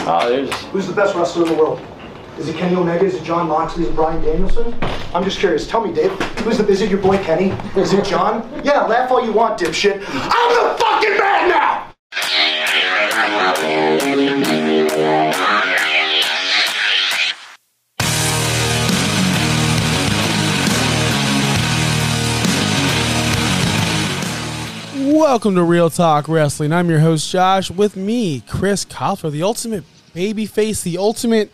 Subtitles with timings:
[0.00, 0.50] Ah, oh, there's.
[0.66, 1.80] Who's the best wrestler in the world?
[2.38, 3.04] Is it Kenny Omega?
[3.04, 3.84] Is it Jon Moxley?
[3.84, 4.74] Is it Bryan Danielson?
[5.14, 5.66] I'm just curious.
[5.66, 6.10] Tell me, Dave.
[6.40, 6.66] Who's the?
[6.66, 7.50] Is it your boy Kenny?
[7.80, 8.48] Is it Jon?
[8.64, 10.04] Yeah, laugh all you want, dipshit.
[10.06, 11.77] I'm the fucking man now.
[25.30, 26.72] Welcome to Real Talk Wrestling.
[26.72, 27.70] I'm your host Josh.
[27.70, 29.84] With me, Chris Koffler, the ultimate
[30.14, 31.52] baby face, the ultimate.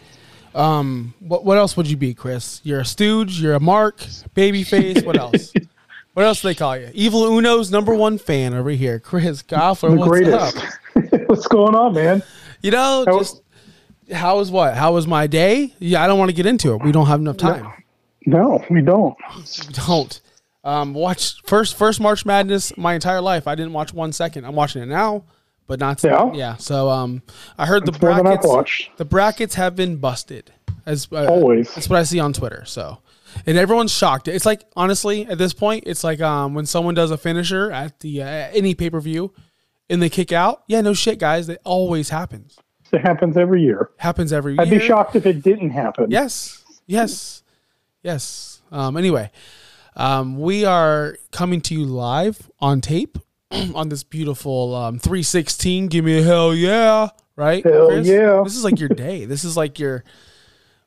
[0.55, 2.61] Um, what what else would you be, Chris?
[2.63, 3.41] You're a stooge.
[3.41, 4.01] You're a mark,
[4.35, 5.03] baby face.
[5.03, 5.53] What else?
[6.15, 6.89] what else do they call you?
[6.95, 9.91] Evil Uno's number one fan over here, Chris Koffler.
[9.91, 10.57] The What's greatest.
[10.57, 10.65] up?
[11.29, 12.23] What's going on, man?
[12.63, 13.43] You know, How- just
[14.13, 14.75] how was what?
[14.75, 15.75] How was my day?
[15.81, 16.83] Yeah, I don't want to get into it.
[16.85, 17.67] We don't have enough time.
[18.25, 19.17] No, we don't.
[19.37, 20.21] We don't.
[20.65, 23.47] Um, watch first first March Madness my entire life.
[23.47, 24.45] I didn't watch one second.
[24.47, 25.25] I'm watching it now,
[25.67, 26.33] but not Yeah?
[26.33, 26.57] yeah.
[26.57, 27.23] So um,
[27.59, 28.89] I heard the than I've brackets.
[28.97, 30.53] The brackets have been busted.
[30.87, 31.75] As uh, Always.
[31.75, 32.65] that's what I see on Twitter.
[32.67, 32.99] So,
[33.47, 34.29] and everyone's shocked.
[34.29, 38.01] It's like honestly, at this point, it's like um when someone does a finisher at
[38.01, 39.33] the uh, any pay per view,
[39.91, 40.63] and they kick out.
[40.67, 41.47] Yeah, no shit, guys.
[41.47, 42.59] That always happens.
[42.93, 43.91] It happens every year.
[43.99, 44.79] Happens every I'd year.
[44.79, 46.11] be shocked if it didn't happen.
[46.11, 47.43] Yes, yes,
[48.03, 48.61] yes.
[48.71, 49.31] Um, anyway,
[49.97, 53.19] um, we are coming to you live on tape
[53.51, 55.89] on this beautiful um, 316.
[55.89, 57.65] Give me a hell yeah, right?
[57.65, 58.41] Hell yeah.
[58.45, 59.25] This is like your day.
[59.25, 60.05] This is like your.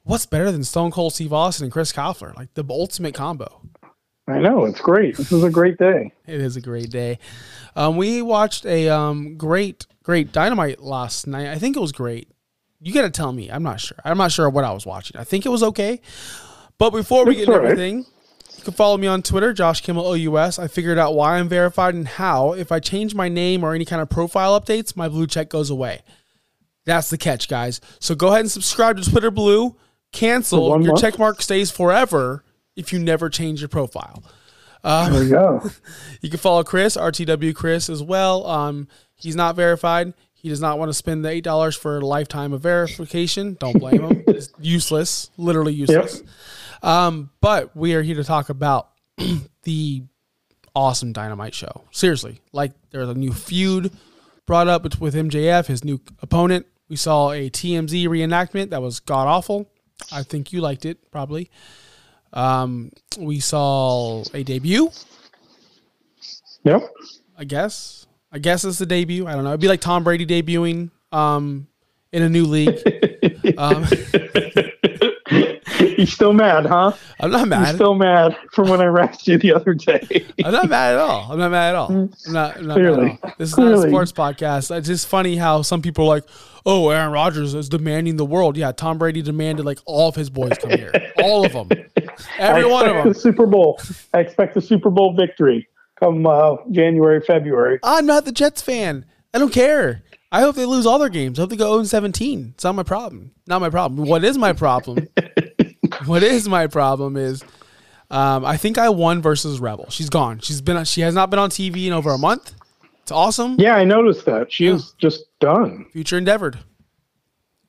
[0.03, 2.35] What's better than Stone Cold Steve Austin and Chris Koffler?
[2.37, 3.61] Like the ultimate combo.
[4.27, 4.65] I know.
[4.65, 5.15] It's great.
[5.17, 6.13] This is a great day.
[6.25, 7.19] It is a great day.
[7.75, 11.47] Um, we watched a um, great, great Dynamite last night.
[11.47, 12.29] I think it was great.
[12.79, 13.49] You got to tell me.
[13.49, 13.97] I'm not sure.
[14.03, 15.17] I'm not sure what I was watching.
[15.17, 16.01] I think it was okay.
[16.77, 17.63] But before we It's get right.
[17.65, 18.05] everything,
[18.57, 20.59] you can follow me on Twitter, Josh Kimmel OUS.
[20.59, 22.53] I figured out why I'm verified and how.
[22.53, 25.69] If I change my name or any kind of profile updates, my blue check goes
[25.69, 26.01] away.
[26.85, 27.81] That's the catch, guys.
[27.99, 29.75] So go ahead and subscribe to Twitter Blue.
[30.11, 30.69] Cancel.
[30.69, 31.01] Your month?
[31.01, 32.43] check mark stays forever
[32.75, 34.23] if you never change your profile.
[34.83, 35.69] There you go.
[36.21, 38.47] You can follow Chris, RTW Chris, as well.
[38.47, 40.13] Um, he's not verified.
[40.33, 43.57] He does not want to spend the eight dollars for a lifetime of verification.
[43.59, 44.23] Don't blame him.
[44.37, 46.21] It's useless, literally useless.
[46.83, 48.89] Um, but we are here to talk about
[49.63, 50.03] the
[50.75, 51.85] awesome Dynamite show.
[51.91, 53.91] Seriously, like there's a new feud
[54.45, 56.65] brought up with MJF, his new opponent.
[56.89, 59.69] We saw a TMZ reenactment that was god awful.
[60.11, 61.49] I think you liked it, probably.
[62.33, 64.91] Um, we saw a debut.
[66.63, 66.89] Yep.
[67.37, 68.05] I guess.
[68.31, 69.25] I guess it's the debut.
[69.27, 69.51] I don't know.
[69.51, 71.67] It'd be like Tom Brady debuting um,
[72.11, 72.77] in a new league.
[73.57, 73.85] um,
[76.01, 76.91] You still mad, huh?
[77.19, 77.67] I'm not mad.
[77.69, 80.25] You're still mad from when I rasped you the other day.
[80.45, 81.31] I'm not mad at all.
[81.31, 81.91] I'm not mad at all.
[81.91, 83.19] I'm not, I'm not Clearly.
[83.23, 83.33] all.
[83.39, 84.75] This is not a sports podcast.
[84.77, 86.23] It's just funny how some people are like,
[86.67, 90.29] "Oh, Aaron Rodgers is demanding the world." Yeah, Tom Brady demanded like all of his
[90.29, 90.91] boys come here,
[91.23, 91.69] all of them,
[92.37, 93.07] every I one of them.
[93.09, 93.79] the Super Bowl.
[94.13, 95.67] I expect the Super Bowl victory
[95.99, 97.79] come uh, January, February.
[97.81, 99.05] I'm not the Jets fan.
[99.33, 100.03] I don't care.
[100.31, 101.39] I hope they lose all their games.
[101.39, 102.51] I hope they go 0 17.
[102.53, 103.31] It's not my problem.
[103.47, 104.07] Not my problem.
[104.07, 105.07] What is my problem?
[106.11, 107.43] what is my problem is
[108.09, 109.89] um, I think I won versus Rebel.
[109.89, 110.39] She's gone.
[110.39, 112.53] She's been she has not been on TV in over a month.
[113.01, 113.55] It's awesome.
[113.59, 114.51] Yeah, I noticed that.
[114.51, 115.85] She is just done.
[115.91, 116.59] Future endeavored.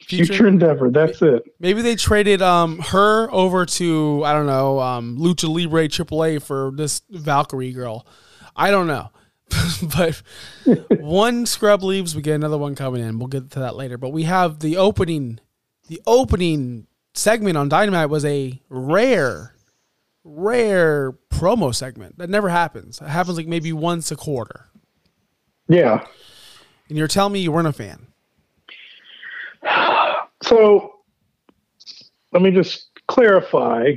[0.01, 0.91] Future endeavor.
[0.91, 1.43] That's it.
[1.61, 6.73] Maybe they traded um, her over to I don't know um, Lucha Libre AAA for
[6.75, 8.07] this Valkyrie girl.
[8.57, 9.11] I don't know,
[9.97, 10.23] but
[11.01, 13.19] one scrub leaves, we get another one coming in.
[13.19, 13.99] We'll get to that later.
[13.99, 15.41] But we have the opening.
[15.89, 16.87] The opening
[17.19, 19.55] segment on Dynamite was a rare,
[20.25, 23.01] rare promo segment that never happens.
[23.01, 24.67] It happens like maybe once a quarter.
[25.69, 26.07] Yeah.
[26.89, 28.07] And you're telling me you weren't a fan.
[30.43, 30.95] So
[32.33, 33.95] let me just clarify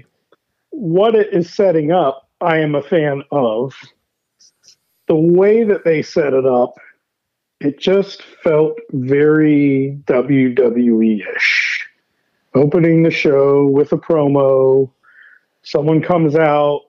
[0.71, 2.27] what it is setting up.
[2.41, 3.75] I am a fan of
[5.07, 6.73] the way that they set it up.
[7.59, 11.80] It just felt very WWE ish.
[12.53, 14.91] Opening the show with a promo,
[15.63, 16.81] someone comes out,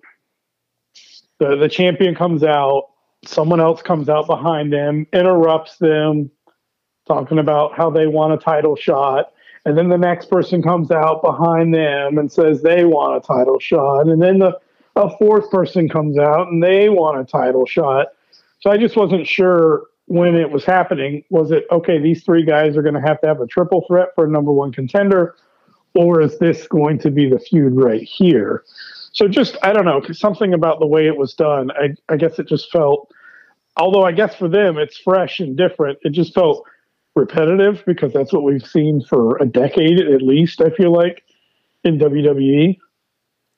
[1.39, 2.89] the, the champion comes out,
[3.25, 6.31] someone else comes out behind them, interrupts them,
[7.07, 9.33] talking about how they want a title shot.
[9.65, 13.61] And then the next person comes out behind them and says they want a title
[13.61, 14.09] shot.
[14.09, 14.59] And then the
[14.97, 18.09] a fourth person comes out and they want a title shot.
[18.61, 21.25] So I just wasn't sure when it was happening.
[21.31, 24.09] Was it okay, these three guys are going to have to have a triple threat
[24.15, 25.35] for a number one contender?
[25.95, 28.65] Or is this going to be the feud right here?
[29.13, 32.39] So just, I don't know, something about the way it was done, I, I guess
[32.39, 33.13] it just felt,
[33.77, 36.67] although I guess for them it's fresh and different, it just felt
[37.15, 40.63] repetitive because that's what we've seen for a decade at least.
[40.63, 41.23] I feel like
[41.85, 42.79] in WWE.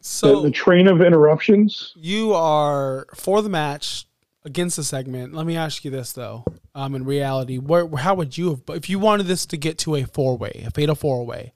[0.01, 1.95] So the, the train of interruptions.
[1.97, 4.07] you are for the match
[4.45, 5.35] against the segment.
[5.35, 6.45] Let me ask you this though.
[6.75, 9.95] Um, in reality, where how would you have if you wanted this to get to
[9.95, 11.53] a four way, a fatal four way?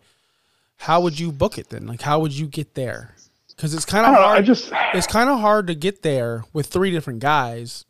[0.78, 1.86] How would you book it then?
[1.86, 3.14] Like, how would you get there?
[3.48, 4.22] Because it's kind of know.
[4.22, 4.38] hard.
[4.38, 7.84] I just it's kind of hard to get there with three different guys.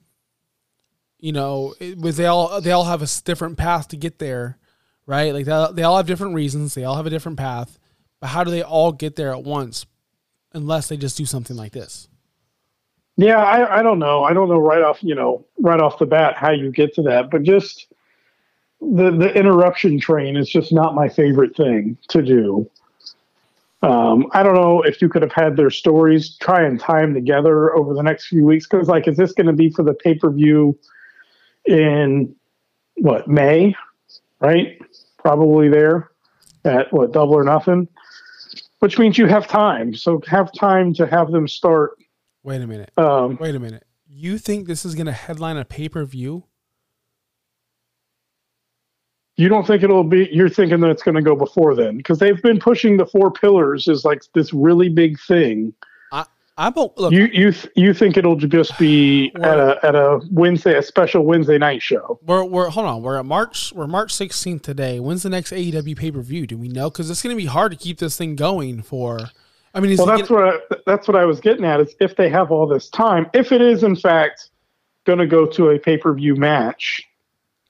[1.20, 4.56] You know, with they all they all have a different path to get there,
[5.04, 5.34] right?
[5.34, 6.74] Like they, they all have different reasons.
[6.74, 7.78] They all have a different path,
[8.20, 9.84] but how do they all get there at once?
[10.54, 12.08] Unless they just do something like this.
[13.18, 14.22] Yeah, I, I don't know.
[14.22, 17.02] I don't know right off, you know, right off the bat how you get to
[17.02, 17.92] that, but just
[18.80, 22.70] the the interruption train is just not my favorite thing to do.
[23.82, 27.14] Um, I don't know if you could have had their stories try and tie them
[27.14, 29.94] together over the next few weeks because, like, is this going to be for the
[29.94, 30.76] pay per view
[31.64, 32.34] in
[32.96, 33.74] what May?
[34.40, 34.80] Right,
[35.18, 36.10] probably there
[36.64, 37.88] at what Double or Nothing,
[38.80, 39.94] which means you have time.
[39.94, 41.92] So have time to have them start.
[42.42, 42.92] Wait a minute.
[42.96, 43.84] Um, Wait a minute.
[44.08, 46.44] You think this is going to headline a pay per view?
[49.38, 50.28] You don't think it'll be?
[50.32, 53.30] You're thinking that it's going to go before then because they've been pushing the four
[53.30, 55.72] pillars as like this really big thing.
[56.58, 57.12] I don't look.
[57.12, 61.24] You you th- you think it'll just be at a at a Wednesday a special
[61.24, 62.18] Wednesday night show?
[62.26, 63.00] we're we're hold on.
[63.00, 63.72] We're at March.
[63.72, 64.98] We're March sixteenth today.
[64.98, 66.48] When's the next AEW pay per view?
[66.48, 66.90] Do we know?
[66.90, 69.20] Because it's going to be hard to keep this thing going for.
[69.72, 71.80] I mean, is Well, that's what I, that's what I was getting at.
[71.80, 74.50] Is if they have all this time, if it is in fact
[75.06, 77.04] going to go to a pay per view match.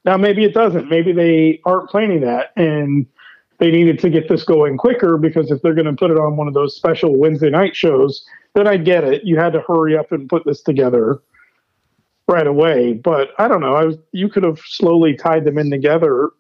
[0.09, 0.89] Now maybe it doesn't.
[0.89, 3.05] Maybe they aren't planning that, and
[3.59, 6.39] they needed to get this going quicker because if they're going to put it on
[6.39, 8.25] one of those special Wednesday night shows,
[8.55, 9.25] then I get it.
[9.25, 11.21] You had to hurry up and put this together
[12.27, 12.95] right away.
[12.95, 13.75] But I don't know.
[13.75, 16.31] I was, you could have slowly tied them in together.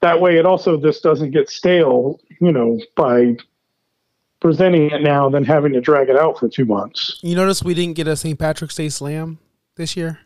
[0.00, 2.18] That way, it also just doesn't get stale.
[2.40, 3.36] You know, by
[4.40, 7.20] presenting it now than having to drag it out for two months.
[7.22, 8.36] you notice we didn't get a St.
[8.36, 9.38] Patrick's Day Slam
[9.76, 10.18] this year.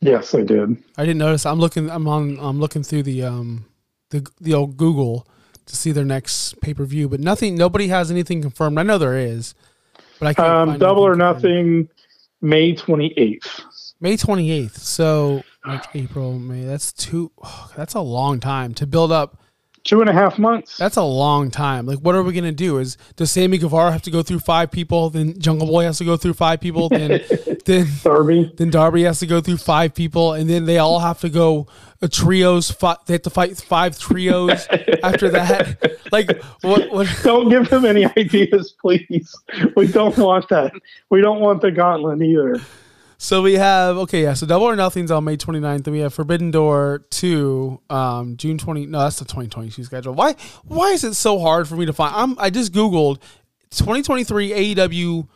[0.00, 0.82] Yes, I did.
[0.96, 1.46] I didn't notice.
[1.46, 1.90] I'm looking.
[1.90, 2.38] I'm on.
[2.40, 3.66] I'm looking through the um
[4.10, 5.26] the the old Google
[5.66, 7.54] to see their next pay per view, but nothing.
[7.56, 8.78] Nobody has anything confirmed.
[8.78, 9.54] I know there is,
[10.18, 10.70] but I can't.
[10.70, 11.42] Um, double or confirmed.
[11.42, 11.88] nothing,
[12.40, 13.62] May 28th.
[14.00, 14.76] May 28th.
[14.76, 16.64] So March, April, May.
[16.64, 17.32] That's two.
[17.76, 19.40] that's a long time to build up.
[19.86, 20.76] Two and a half months.
[20.76, 21.86] That's a long time.
[21.86, 22.78] Like, what are we gonna do?
[22.78, 25.10] Is does Sammy Guevara have to go through five people?
[25.10, 26.88] Then Jungle Boy has to go through five people.
[26.88, 27.22] Then,
[27.66, 28.52] then, Darby.
[28.56, 31.68] then Darby has to go through five people, and then they all have to go
[32.02, 32.68] a trios.
[32.68, 34.66] Fi- they have to fight five trios
[35.04, 35.92] after that.
[36.12, 36.92] Like, what?
[36.92, 37.08] What?
[37.24, 39.34] Don't give him any ideas, please.
[39.74, 40.72] We don't want that.
[41.10, 42.60] We don't want the gauntlet either.
[43.18, 44.34] So we have okay, yeah.
[44.34, 45.84] So Double or Nothing's on May 29th.
[45.84, 48.86] Then we have Forbidden Door two, um, June 20.
[48.86, 50.14] No, that's the 2022 schedule.
[50.14, 50.34] Why?
[50.64, 52.14] Why is it so hard for me to find?
[52.14, 52.38] I'm.
[52.38, 53.20] I just googled
[53.70, 55.28] 2023 AEW,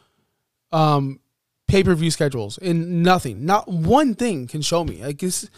[0.72, 1.20] um,
[1.68, 5.02] pay per view schedules, and nothing, not one thing can show me.
[5.02, 5.48] Like this.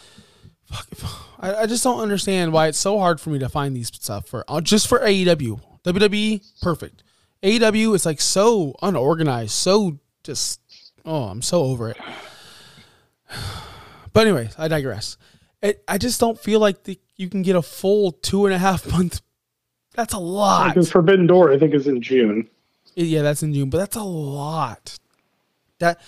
[0.65, 0.87] Fuck,
[1.39, 4.27] I, I just don't understand why it's so hard for me to find these stuff
[4.27, 5.59] for uh, just for AEW.
[5.83, 7.03] WWE, perfect.
[7.43, 10.62] AEW is like so unorganized, so just
[11.05, 11.97] oh, I'm so over it.
[14.13, 15.17] But anyways, I digress.
[15.61, 18.59] It, I just don't feel like the, you can get a full two and a
[18.59, 19.21] half month.
[19.95, 20.69] That's a lot.
[20.69, 22.47] Because Forbidden Door, I think, is in June.
[22.95, 24.97] Yeah, that's in June, but that's a lot.
[25.79, 25.99] That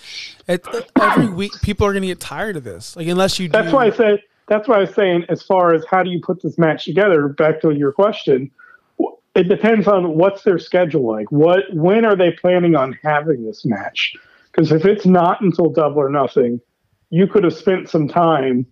[0.46, 0.64] it,
[1.00, 2.96] every week people are going to get tired of this.
[2.96, 4.22] Like unless you do, That's why I said.
[4.48, 7.26] That's why I was saying, as far as how do you put this match together,
[7.26, 8.48] back to your question,
[9.34, 11.30] it depends on what's their schedule like.
[11.32, 14.14] What when are they planning on having this match?
[14.56, 16.60] Because if it's not until Double or Nothing,
[17.10, 18.66] you could have spent some time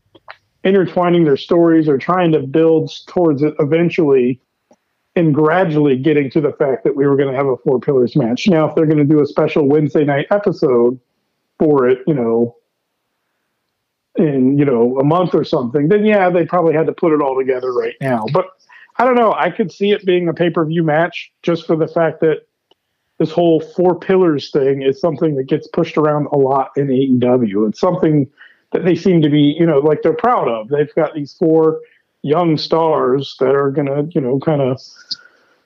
[0.65, 4.41] intertwining their stories or trying to build towards it eventually,
[5.15, 8.17] and gradually getting to the fact that we were going to have a four pillars
[8.17, 8.49] match.
[8.49, 10.99] Now, if they're going to do a special Wednesday night episode
[11.59, 12.57] for it, you know,
[14.17, 17.21] in you know a month or something, then yeah, they probably had to put it
[17.21, 18.25] all together right now.
[18.33, 18.47] But
[18.97, 19.35] I don't know.
[19.35, 22.47] I could see it being a pay per view match just for the fact that
[23.19, 27.69] this whole four pillars thing is something that gets pushed around a lot in AEW.
[27.69, 28.29] It's something
[28.73, 30.69] that they seem to be, you know, like they're proud of.
[30.69, 31.81] They've got these four
[32.23, 34.81] young stars that are going to, you know, kind of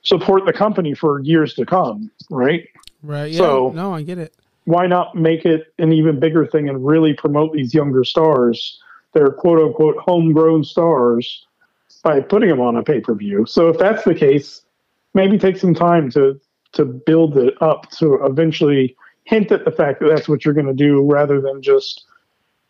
[0.02, 2.68] support the company for years to come, right?
[3.02, 3.30] right?
[3.30, 4.34] Yeah, so- no, I get it.
[4.64, 8.78] why not make it an even bigger thing and really promote these younger stars,
[9.14, 11.46] their quote unquote homegrown stars,
[12.02, 13.46] by putting them on a pay per view?
[13.46, 14.62] So if that's the case,
[15.14, 16.38] maybe take some time to
[16.72, 20.66] to build it up to eventually hint at the fact that that's what you're going
[20.66, 22.04] to do, rather than just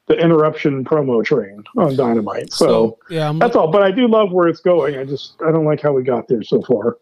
[0.07, 2.53] the interruption promo train on Dynamite.
[2.53, 3.71] So, So, yeah, I'm that's all.
[3.71, 4.97] But I do love where it's going.
[4.97, 6.97] I just I don't like how we got there so far.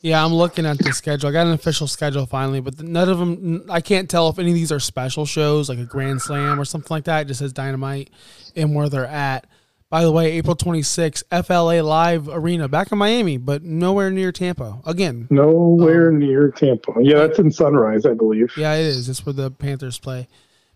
[0.00, 1.28] Yeah, I'm looking at the schedule.
[1.28, 3.64] I got an official schedule finally, but none of them.
[3.68, 6.64] I can't tell if any of these are special shows, like a Grand Slam or
[6.64, 7.22] something like that.
[7.22, 8.10] It just says Dynamite
[8.54, 9.46] and where they're at.
[9.90, 14.80] By the way, April 26th, FLA Live Arena back in Miami, but nowhere near Tampa.
[14.84, 16.92] Again, Nowhere near Tampa.
[17.00, 18.52] Yeah, that's in Sunrise, I believe.
[18.56, 19.08] yeah, it is.
[19.08, 20.28] It's where the Panthers play.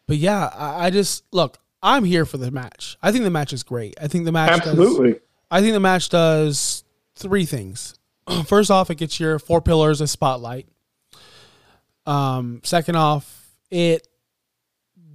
[0.07, 1.59] But yeah, I, I just look.
[1.83, 2.97] I'm here for the match.
[3.02, 3.95] I think the match is great.
[4.00, 5.21] I think the match Does, Absolutely.
[5.50, 6.85] I think the match does
[7.16, 7.99] three things.
[8.47, 10.69] First off, it gets your four pillars a spotlight.
[12.07, 14.07] Um, second off, it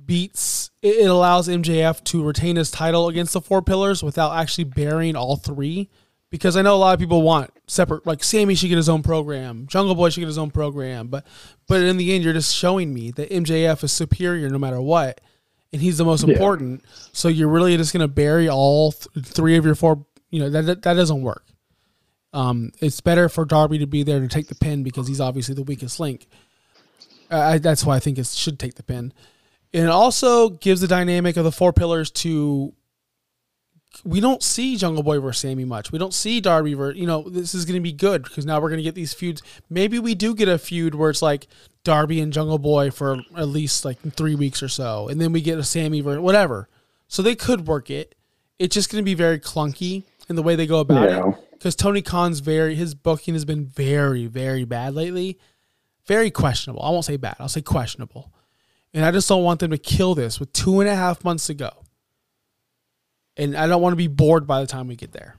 [0.08, 5.16] beats it, allows MJF to retain his title against the four pillars without actually burying
[5.16, 5.90] all three.
[6.30, 9.02] Because I know a lot of people want separate, like Sammy should get his own
[9.02, 11.26] program, Jungle Boy should get his own program, but
[11.68, 15.22] but in the end, you're just showing me that MJF is superior no matter what,
[15.72, 16.34] and he's the most Yeah.
[16.34, 16.84] important.
[17.14, 20.06] So you're really just gonna bury all th- three of your four.
[20.30, 21.46] You know that that, that doesn't work.
[22.34, 25.56] Um, it's better for Darby to be there to take the pin because he's obviously
[25.56, 26.28] the weakest link.
[27.32, 29.14] Uh, I, that's why I think it should take the pin.
[29.74, 32.74] And it also gives the dynamic of the four pillars to.
[34.04, 35.92] We don't see Jungle Boy versus Sammy much.
[35.92, 37.00] We don't see Darby versus.
[37.00, 39.14] You know, this is going to be good because now we're going to get these
[39.14, 39.42] feuds.
[39.70, 41.48] Maybe we do get a feud where it's like
[41.84, 45.42] Darby and Jungle Boy for at least like three weeks or so, and then we
[45.42, 46.70] get a Sammy versus whatever.
[47.08, 48.14] So they could work it.
[48.60, 51.30] It's just going to be very clunky in the way they go about Yeah.
[51.30, 55.40] it because Tony Khan's very his booking has been very very bad lately,
[56.06, 56.84] very questionable.
[56.84, 57.38] I won't say bad.
[57.40, 58.32] I'll say questionable,
[58.98, 61.46] and I just don't want them to kill this with two and a half months
[61.48, 61.70] to go.
[63.38, 65.36] And I don't want to be bored by the time we get there.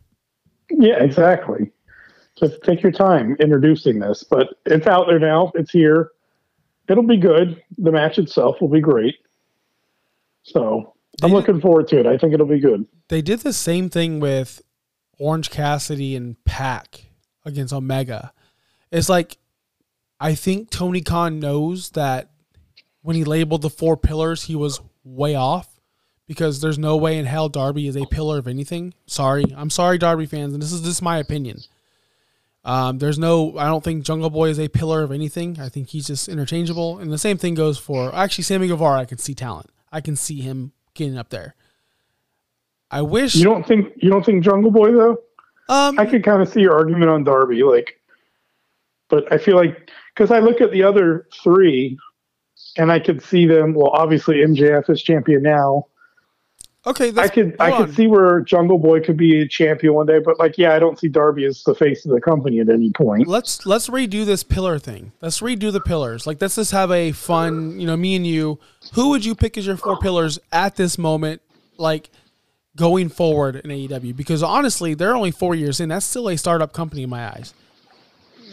[0.71, 1.73] Yeah, exactly.
[2.39, 5.51] Just take your time introducing this, but it's out there now.
[5.57, 6.13] It's here.
[6.89, 7.61] It'll be good.
[7.79, 9.17] The match itself will be great.
[10.45, 12.07] So I'm looking forward to it.
[12.07, 12.87] I think it'll be good.
[13.09, 14.63] They did the same thing with
[15.19, 17.07] Orange Cassidy and Pac
[17.45, 18.33] against Omega.
[18.93, 19.37] It's like
[20.21, 22.31] I think Tony Khan knows that
[23.09, 25.81] when he labeled the four pillars, he was way off
[26.27, 28.93] because there's no way in hell Darby is a pillar of anything.
[29.07, 31.61] Sorry, I'm sorry, Darby fans, and this is just my opinion.
[32.67, 35.59] Um, there's no, I don't think Jungle Boy is a pillar of anything.
[35.59, 38.99] I think he's just interchangeable, and the same thing goes for actually Sammy Guevara.
[38.99, 39.71] I can see talent.
[39.91, 41.55] I can see him getting up there.
[42.91, 43.37] I wish.
[43.37, 45.17] You don't think you don't think Jungle Boy though?
[45.71, 48.03] um, I could kind of see your argument on Darby, like,
[49.09, 51.97] but I feel like because I look at the other three,
[52.77, 53.75] and I could see them.
[53.75, 55.87] Well, obviously MJF is champion now.
[56.87, 60.07] okay, I could I hold could see where Jungle Boy could be a champion one
[60.07, 62.69] day, but like, yeah, I don't see Darby as the face of the company at
[62.69, 63.27] any point.
[63.27, 65.13] let's let's redo this pillar thing.
[65.21, 66.27] Let's redo the pillars.
[66.27, 68.59] Like let's just have a fun, you know, me and you.
[68.95, 71.43] Who would you pick as your four pillars at this moment,
[71.77, 72.11] like
[72.77, 74.17] going forward in AEW?
[74.17, 75.89] Because honestly, they're only four years in.
[75.89, 77.55] That's still a startup company in my eyes.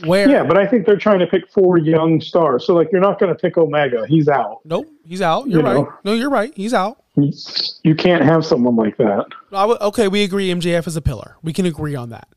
[0.03, 2.65] Where Yeah, but I think they're trying to pick four young stars.
[2.65, 4.59] So like, you're not going to pick Omega; he's out.
[4.65, 5.47] nope, he's out.
[5.47, 5.83] You're You know.
[5.83, 5.93] right.
[6.03, 6.51] No, you're right.
[6.55, 7.01] He's out.
[7.15, 9.25] You can't have someone like that.
[9.51, 10.49] W- okay, we agree.
[10.53, 11.37] MJF is a pillar.
[11.41, 12.27] We can agree on that.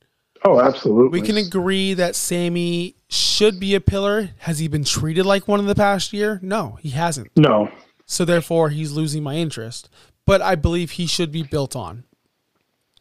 [0.44, 1.20] Oh, absolutely.
[1.20, 4.30] We can agree that Sammy should be a pillar.
[4.38, 6.38] Has he been treated like one in the past year?
[6.42, 7.32] No, he hasn't.
[7.36, 7.70] No,
[8.06, 9.90] So therefore, he's losing my interest.
[10.26, 12.04] But I believe he should be built on.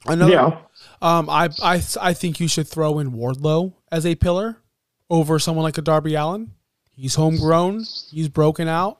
[0.07, 0.57] Another, yeah,
[1.01, 4.61] Um, I, I, I think you should throw in Wardlow as a pillar
[5.09, 6.51] over someone like a Darby Allin.
[6.91, 7.85] He's homegrown.
[8.09, 8.99] He's broken out.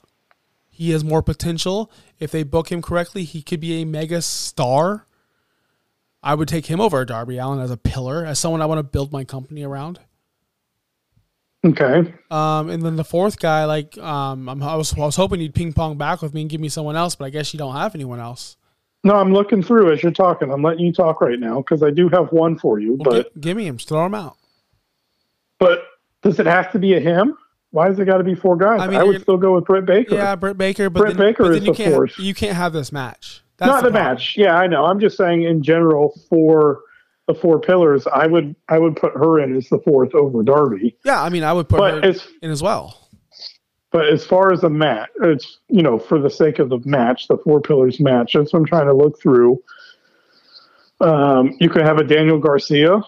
[0.70, 1.92] He has more potential.
[2.20, 5.08] If they book him correctly, he could be a mega star.
[6.22, 8.84] I would take him over Darby Allin as a pillar, as someone I want to
[8.84, 10.00] build my company around.
[11.66, 12.14] okay.
[12.30, 15.56] Um, and then the fourth guy, like, um, I'm, I was, I was hoping you'd
[15.56, 17.76] ping pong back with me and give me someone else, but I guess you don't
[17.76, 18.58] have anyone else.
[19.08, 20.52] No, I'm looking through as you're talking.
[20.52, 22.96] I'm letting you talk right now because I do have one for you.
[23.00, 23.78] Well, But gi- give me him.
[23.78, 24.36] Throw him out.
[25.60, 25.84] but
[26.24, 27.38] does it have to be a him?
[27.72, 28.82] Why does it got to be four guys?
[28.82, 30.16] I I, would still go with Britt Baker.
[30.16, 32.20] Yeah, Britt Baker, but Britt then, Baker but is you the can't fourth.
[32.20, 33.42] you can't have this match.
[33.58, 34.14] That's not the problem.
[34.16, 34.36] match.
[34.38, 34.86] Yeah, I know.
[34.86, 36.82] I'm just saying in general for
[37.28, 40.98] the four pillars, I would I would put her in as the fourth over Darby.
[41.06, 43.07] Yeah, I mean, I would put But her in as well.
[43.92, 47.28] But as far as a match, it's you know for the sake of the match,
[47.28, 48.34] the four pillars match.
[48.34, 49.62] That's what I'm trying to look through.
[51.00, 53.02] Um, you could have a Daniel Garcia.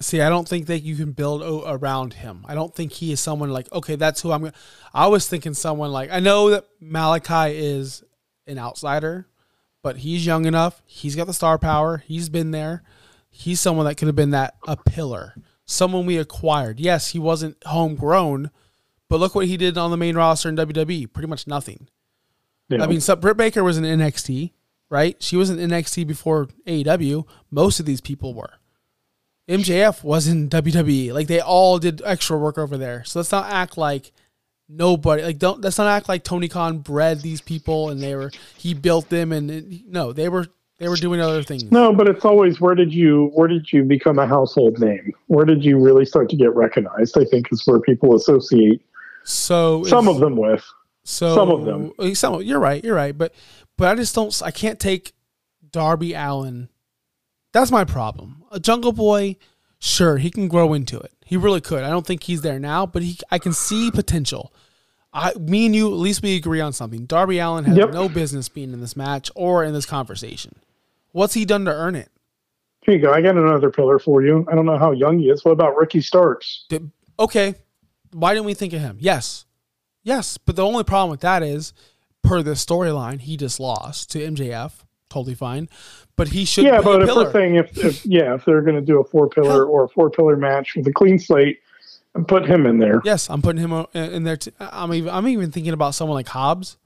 [0.00, 2.44] See, I don't think that you can build o- around him.
[2.46, 4.40] I don't think he is someone like okay, that's who I'm.
[4.40, 4.52] Gonna,
[4.94, 8.02] I was thinking someone like I know that Malachi is
[8.46, 9.26] an outsider,
[9.82, 10.82] but he's young enough.
[10.86, 12.02] He's got the star power.
[12.06, 12.82] He's been there.
[13.30, 15.34] He's someone that could have been that a pillar,
[15.66, 16.80] someone we acquired.
[16.80, 18.50] Yes, he wasn't homegrown,
[19.08, 21.12] but look what he did on the main roster in WWE.
[21.12, 21.88] Pretty much nothing.
[22.68, 22.82] Know?
[22.82, 24.50] I mean, so Britt Baker was in NXT,
[24.90, 25.16] right?
[25.22, 27.24] She was in NXT before AEW.
[27.50, 28.54] Most of these people were.
[29.48, 31.12] MJF was in WWE.
[31.12, 33.04] Like they all did extra work over there.
[33.04, 34.10] So let's not act like
[34.68, 35.22] nobody.
[35.22, 38.74] Like don't let's not act like Tony Khan bred these people and they were he
[38.74, 40.48] built them and it- no, they were
[40.78, 41.62] they were doing other things.
[41.70, 45.12] no, but it's always where did you where did you become a household name?
[45.28, 47.16] Where did you really start to get recognized?
[47.16, 48.82] I think is where people associate
[49.26, 50.64] So some of them with.
[51.02, 52.14] So Some of them.
[52.14, 52.82] Some you're right.
[52.82, 53.16] You're right.
[53.16, 53.34] But
[53.76, 54.40] but I just don't.
[54.42, 55.14] I can't take
[55.70, 56.68] Darby Allin.
[57.52, 58.44] That's my problem.
[58.52, 59.36] A Jungle Boy,
[59.78, 61.12] sure, he can grow into it.
[61.24, 61.82] He really could.
[61.82, 63.18] I don't think he's there now, but he.
[63.30, 64.52] I can see potential.
[65.12, 67.06] I, me and you, at least we agree on something.
[67.06, 67.92] Darby Allin has Yep.
[67.92, 70.56] no business being in this match or in this conversation.
[71.12, 72.10] What's he done to earn it?
[72.82, 73.12] Here you go.
[73.12, 74.46] I got another pillar for you.
[74.50, 75.42] I don't know how young he is.
[75.44, 76.66] What about Ricky Starks?
[76.68, 77.54] Did, okay,
[78.16, 78.96] why didn't we think of him?
[79.00, 79.44] Yes,
[80.02, 81.72] yes, but the only problem with that is,
[82.22, 84.72] per the storyline, he just lost to MJF.
[85.08, 85.68] Totally fine,
[86.16, 86.64] but he should.
[86.64, 87.24] yeah, be but a if pillar.
[87.24, 89.88] we're saying if, if yeah, if they're going to do a four pillar or a
[89.88, 91.60] four pillar match with a clean slate,
[92.14, 93.00] and put him in there.
[93.04, 94.36] yes, I'm putting him in there.
[94.36, 94.50] Too.
[94.58, 95.10] I'm even.
[95.10, 96.76] I'm even thinking about someone like Hobbs.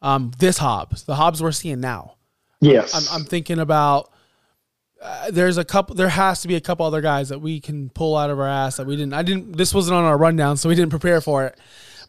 [0.00, 2.14] Um, this Hobbs, the Hobbs we're seeing now.
[2.60, 2.94] Yes.
[2.94, 4.10] I'm, I'm thinking about.
[5.00, 5.94] Uh, there's a couple.
[5.94, 8.48] There has to be a couple other guys that we can pull out of our
[8.48, 9.12] ass that we didn't.
[9.12, 9.56] I didn't.
[9.56, 11.58] This wasn't on our rundown, so we didn't prepare for it.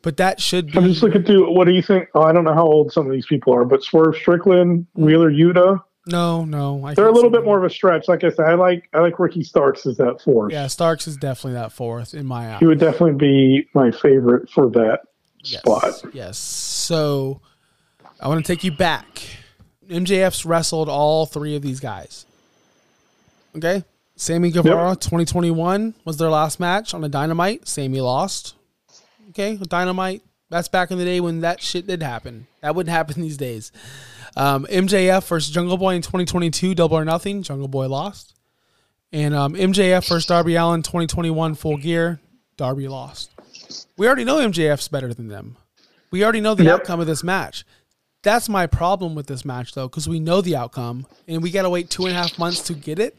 [0.01, 0.77] But that should be.
[0.77, 1.51] I'm just looking through.
[1.53, 2.07] What do you think?
[2.15, 5.31] Oh, I don't know how old some of these people are, but Swerve Strickland, Wheeler
[5.31, 6.85] Yuta, no, no.
[6.85, 8.07] I they're a little bit more of a stretch.
[8.07, 10.53] Like I said, I like I like Ricky Starks as that fourth.
[10.53, 12.59] Yeah, Starks is definitely that fourth in my eyes.
[12.59, 15.01] He would definitely be my favorite for that
[15.43, 15.61] Yes.
[15.61, 16.13] spot.
[16.13, 16.37] Yes.
[16.37, 17.41] So
[18.21, 19.21] I want to take you back.
[19.89, 22.25] MJF's wrestled all three of these guys.
[23.57, 23.83] Okay.
[24.15, 27.67] Sammy Guevara, 2021 was their last match on a Dynamite.
[27.67, 28.55] Sammy lost.
[29.29, 30.23] Okay, Dynamite.
[30.49, 32.47] That's back in the day when that shit did happen.
[32.61, 33.71] That wouldn't happen these days.
[34.35, 37.43] Um, MJF versus Jungle Boy in 2022, Double or Nothing.
[37.43, 38.33] Jungle Boy lost.
[39.11, 42.19] And um, MJF versus Darby Allin 2021, Full Gear.
[42.57, 43.31] Darby lost.
[43.97, 45.57] We already know MJF's better than them.
[46.11, 46.81] We already know the Yep.
[46.81, 47.65] outcome of this match.
[48.23, 51.61] That's my problem with this match, though, because we know the outcome and we got
[51.63, 53.15] to wait two and a half months to get it.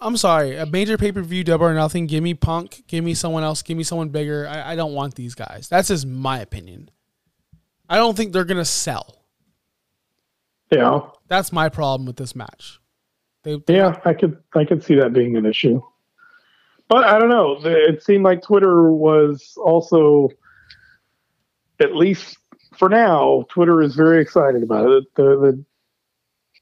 [0.00, 2.06] I'm sorry, a major pay per view, double or nothing.
[2.06, 2.84] Give me Punk.
[2.86, 3.62] Give me someone else.
[3.62, 4.46] Give me someone bigger.
[4.48, 5.68] I, I don't want these guys.
[5.68, 6.90] That's just my opinion.
[7.88, 9.24] I don't think they're gonna sell.
[10.70, 12.80] Yeah, That's my problem with this match.
[13.42, 15.82] They, yeah, I could I could see that being an issue.
[16.88, 17.58] But I don't know.
[17.64, 20.28] It seemed like Twitter was also,
[21.80, 22.36] at least
[22.76, 25.04] for now, Twitter is very excited about it.
[25.14, 25.64] The, the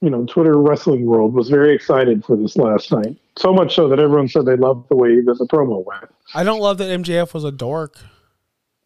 [0.01, 3.17] you know Twitter wrestling world was very excited for this last night.
[3.39, 6.05] So much so that everyone said they loved the way that the promo went.
[6.35, 7.99] I don't love that MJF was a dork.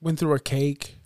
[0.01, 0.97] Went through a cake.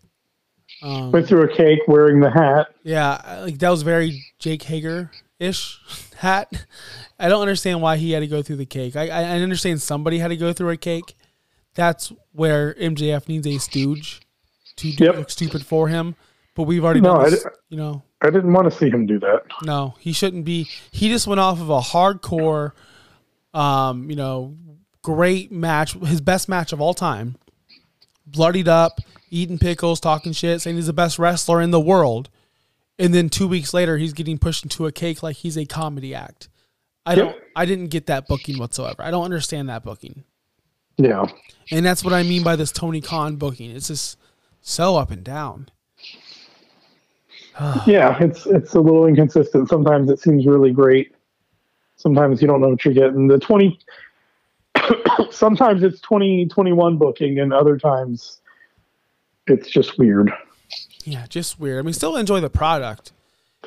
[0.82, 2.68] Um, Went through a cake wearing the hat.
[2.82, 5.80] Yeah, like that was very Jake Hager ish
[6.16, 6.52] hat.
[7.18, 8.96] I don't understand why he had to go through the cake.
[8.96, 11.16] I, I understand somebody had to go through a cake.
[11.74, 14.20] That's where MJF needs a stooge
[14.76, 15.16] to do Yep.
[15.16, 16.14] look stupid for him.
[16.58, 18.02] But we've already No, done I this, di- you know.
[18.20, 19.42] I didn't want to see him do that.
[19.62, 20.68] No, he shouldn't be.
[20.90, 22.72] He just went off of a hardcore,
[23.54, 24.56] um, you know,
[25.00, 27.36] great match, his best match of all time.
[28.26, 28.98] Bloodied up,
[29.30, 32.28] eating pickles, talking shit, saying he's the best wrestler in the world.
[32.98, 36.12] And then two weeks later, he's getting pushed into a cake like he's a comedy
[36.12, 36.48] act.
[37.06, 37.18] I Yep.
[37.24, 37.36] don't.
[37.54, 39.00] I didn't get that booking whatsoever.
[39.04, 40.24] I don't understand that booking,
[40.96, 41.24] Yeah.
[41.70, 43.70] and that's what I mean by this Tony Khan booking.
[43.70, 44.18] It's just
[44.60, 45.68] so up and down.
[47.86, 49.68] Yeah, it's it's a little inconsistent.
[49.68, 51.14] Sometimes it seems really great.
[51.96, 53.26] Sometimes you don't know what you're getting.
[53.26, 53.78] The twenty
[55.30, 58.40] sometimes it's twenty twenty one booking and other times
[59.48, 60.32] it's just weird.
[61.04, 61.78] Yeah, just weird.
[61.78, 63.12] I mean, still enjoy the product.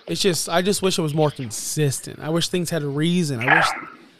[0.07, 2.19] It's just, I just wish it was more consistent.
[2.19, 3.39] I wish things had a reason.
[3.39, 3.67] I wish,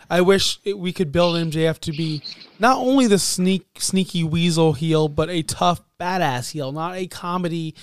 [0.10, 2.22] I wish it, we could build MJF to be
[2.60, 7.76] not only the sneak, sneaky weasel heel, but a tough badass heel, not a comedy.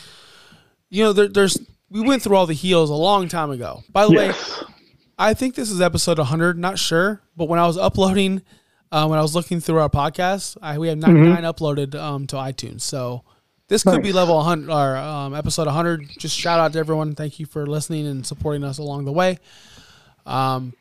[0.90, 1.58] You know, there, there's
[1.90, 3.82] we went through all the heels a long time ago.
[3.90, 4.32] By the way,
[5.18, 6.58] I think this is episode 100.
[6.58, 8.42] Not sure, but when I was uploading,
[8.92, 12.36] uh, when I was looking through our podcast, I, we have 99 uploaded um, to
[12.36, 12.82] iTunes.
[12.82, 13.22] So
[13.68, 16.08] this could be level 100 or um, episode 100.
[16.18, 17.14] Just shout out to everyone.
[17.14, 19.38] Thank you for listening and supporting us along the way.
[20.26, 20.74] Um,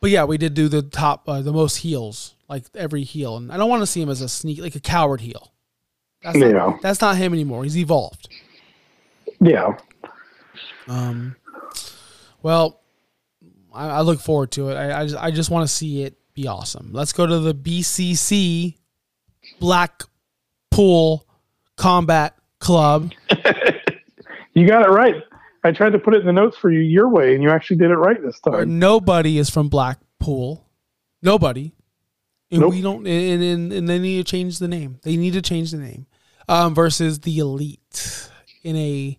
[0.00, 3.50] but yeah, we did do the top, uh, the most heels, like every heel, and
[3.50, 5.50] I don't want to see him as a sneak, like a coward heel.
[6.22, 6.78] That's not, Yeah.
[6.82, 7.64] that's not him anymore.
[7.64, 8.28] He's evolved.
[9.40, 9.76] Yeah.
[10.88, 11.36] Um,
[12.42, 12.80] well,
[13.72, 14.74] I, I look forward to it.
[14.74, 16.90] I, I just, I just want to see it be awesome.
[16.92, 18.76] Let's go to the BCC
[19.60, 21.26] Blackpool
[21.76, 23.12] Combat Club.
[24.56, 25.16] You got it right.
[25.64, 27.78] I tried to put it in the notes for you your way, and you actually
[27.78, 28.78] did it right this time.
[28.78, 30.64] Nobody is from Blackpool.
[31.22, 31.72] Nobody.
[32.52, 32.70] And Nope.
[32.70, 35.00] we don't and, and and they need to change the name.
[35.02, 36.06] They need to change the name.
[36.48, 38.30] Um versus the elite
[38.62, 39.18] in a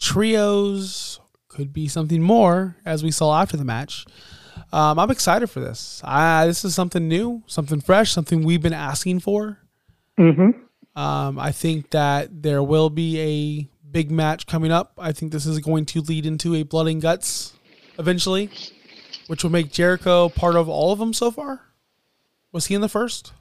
[0.00, 4.06] trios could be something more as we saw after the match.
[4.72, 6.00] Um, I'm excited for this.
[6.04, 9.58] I, this is something new, something fresh, something we've been asking for.
[10.18, 10.98] Mm-hmm.
[11.00, 14.92] Um, I think that there will be a big match coming up.
[14.98, 17.54] I think this is going to lead into a blood and guts
[17.98, 18.50] eventually,
[19.26, 21.62] which will make Jericho part of all of them so far.
[22.52, 23.32] Was he in the first?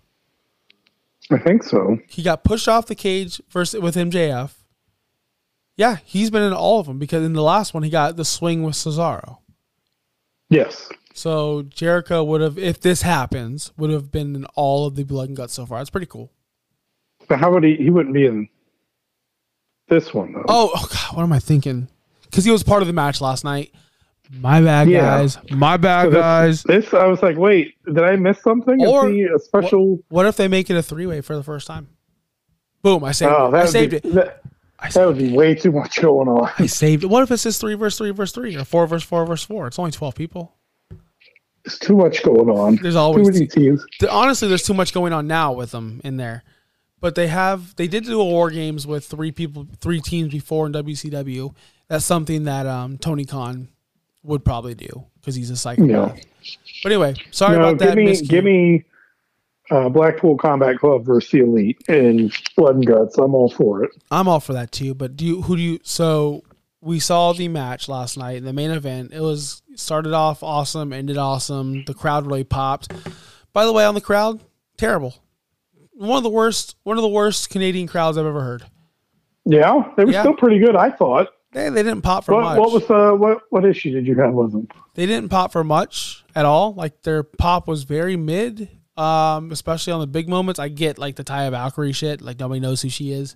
[1.32, 2.00] I think so.
[2.08, 4.52] He got pushed off the cage first with MJF.
[5.80, 8.26] Yeah, he's been in all of them because in the last one he got the
[8.26, 9.38] swing with Cesaro.
[10.50, 10.90] Yes.
[11.14, 15.30] So Jericho would have, if this happens, would have been in all of the blood
[15.30, 15.80] and guts so far.
[15.80, 16.34] It's pretty cool.
[17.30, 17.76] But how would he?
[17.78, 18.50] He wouldn't be in
[19.88, 20.44] this one though.
[20.50, 21.88] Oh, oh God, what am I thinking?
[22.24, 23.74] Because he was part of the match last night.
[24.32, 25.00] My bad, Yeah.
[25.02, 25.38] guys.
[25.50, 26.64] My bad, So this- guys.
[26.64, 28.86] This I was like, wait, did I miss something?
[28.86, 30.00] Or- Is he a special?
[30.10, 31.88] What if they make it a three way for the first time?
[32.82, 33.04] Boom!
[33.06, 33.58] I saved Oh, it.
[33.58, 34.14] I saved be, it.
[34.14, 34.42] That,
[34.82, 36.50] I that would be way too much going on.
[36.58, 37.08] I saved it.
[37.08, 39.68] What if it's just three verse three verse three or four verse four verse four?
[39.68, 40.56] It's only twelve people.
[41.66, 42.78] There's too much going on.
[42.82, 43.86] There's too always many teams.
[44.10, 46.44] honestly, there's too much going on now with them in there.
[47.02, 50.66] But they have they did do a war games with three people, three teams before
[50.68, 51.54] in WCW.
[51.88, 53.68] That's something that um, Tony Khan
[54.24, 56.22] would probably do because he's a psychopath.
[56.84, 57.96] But anyway, sorry No, about that.
[57.96, 58.30] give me, miscue.
[58.30, 58.84] give me
[59.72, 63.18] uh, Blackpool Combat Club versus the Elite and Blood and Guts.
[63.18, 63.92] I'm all for it.
[64.12, 64.94] I'm all for that too.
[64.94, 66.44] But do you who do you so
[66.82, 69.12] we saw the match last night, the main event.
[69.14, 71.84] It was started off awesome, ended awesome.
[71.86, 72.92] The crowd really popped.
[73.54, 74.42] By the way, on the crowd,
[74.78, 75.16] terrible.
[75.94, 78.64] One of the worst one of the worst Canadian crowds I've ever heard.
[79.46, 80.22] Yeah, they were Yeah.
[80.22, 80.76] still pretty good.
[80.76, 81.30] I thought.
[81.52, 82.60] They, they didn't pop for What, much.
[82.60, 83.40] what was the what?
[83.50, 84.68] What issue did you have with them?
[84.96, 86.74] they didn't pop for much at all.
[86.74, 88.70] Like their pop was very mid,
[89.00, 90.60] um, especially on the big moments.
[90.60, 93.36] I get like the Taya Valkyrie shit, like nobody knows who she is.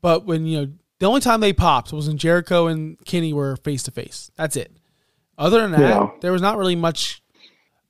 [0.00, 3.56] But when you know the only time they popped was when Jericho and Kenny were
[3.56, 4.30] face to face.
[4.36, 4.72] That's it.
[5.36, 6.10] Other than that, Yeah.
[6.20, 7.22] there was not really much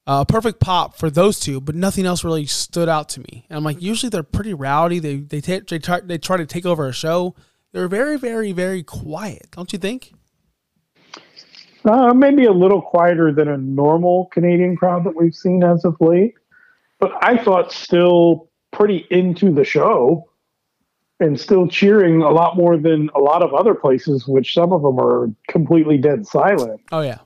[0.07, 3.45] uh, perfect pop for those two, but nothing else really stood out to me.
[3.49, 4.99] And I'm like, usually they're pretty rowdy.
[4.99, 7.35] They they ta- they try they try to take over a show.
[7.73, 10.13] They're very very very quiet, don't you think?
[11.85, 15.97] Uh, maybe a little quieter than a normal Canadian crowd that we've seen as of
[16.01, 16.35] late,
[17.03, 20.31] but I thought still pretty into the show
[21.19, 24.83] and still cheering a lot more than a lot of other places, which some of
[24.83, 26.81] them are completely dead silent.
[26.93, 27.19] Oh yeah.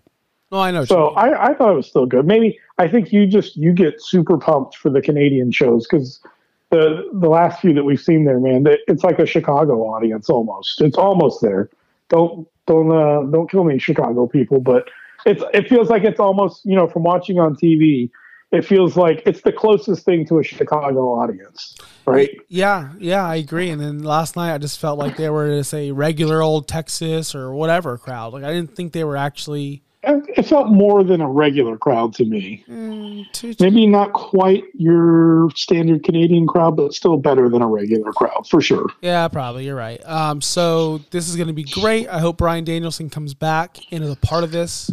[0.51, 0.87] No, I know.
[0.87, 1.09] So.
[1.09, 2.27] I, I thought it was still good.
[2.27, 6.23] Maybe I think you just you get super pumped for the Canadian shows because
[6.71, 10.81] the the last few that we've seen there, man, it's like a Chicago audience almost.
[10.81, 11.69] It's almost there.
[12.09, 14.89] Don't don't uh, don't kill me, Chicago people, but
[15.27, 18.11] it's it feels like it's almost you know from watching on TV.
[18.53, 22.31] It feels like it's the closest thing to a Chicago audience, right?
[22.49, 23.71] Yeah, yeah, I agree.
[23.71, 27.35] And then last night, I just felt like they were just a regular old Texas
[27.35, 28.33] or whatever crowd.
[28.33, 32.25] Like I didn't think they were actually It felt more than a regular crowd to
[32.25, 32.65] me.
[32.69, 33.53] mm, too.
[33.59, 38.61] Maybe not quite your standard Canadian crowd, but still better than a regular crowd for
[38.61, 38.87] sure.
[39.03, 39.65] Yeah, probably.
[39.67, 40.01] You're right.
[40.07, 42.07] Um, so this is going to be great.
[42.09, 44.93] I hope Bryan Danielson comes back into the part of this.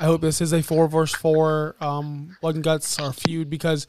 [0.00, 3.86] I hope this is a four versus four um, blood and guts our feud because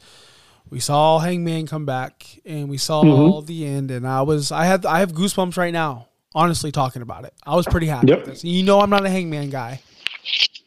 [0.70, 3.46] we saw Hangman come back and we saw Mhm.
[3.46, 6.08] the end, and I was I have I have goosebumps right now.
[6.34, 8.18] Honestly, talking about it, I was pretty happy Yep.
[8.20, 8.44] with this.
[8.44, 9.80] You know, I'm not a Hangman guy.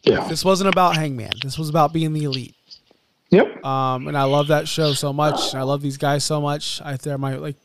[0.03, 0.27] Yeah.
[0.27, 1.31] This wasn't about Hangman.
[1.43, 2.55] This was about being the elite.
[3.31, 3.65] Yep.
[3.65, 5.53] Um, and I love that show so much.
[5.53, 6.81] And I love these guys so much.
[6.83, 7.55] I they're my like,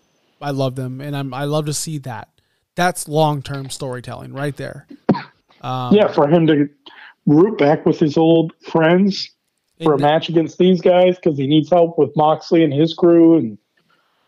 [0.40, 2.28] I love them, and I'm I love to see that.
[2.74, 4.86] That's long term storytelling right there.
[5.60, 6.68] Um, Yeah, for him to
[7.26, 9.30] root back with his old friends
[9.82, 13.36] for a match against these guys because he needs help with Moxley and his crew,
[13.36, 13.58] and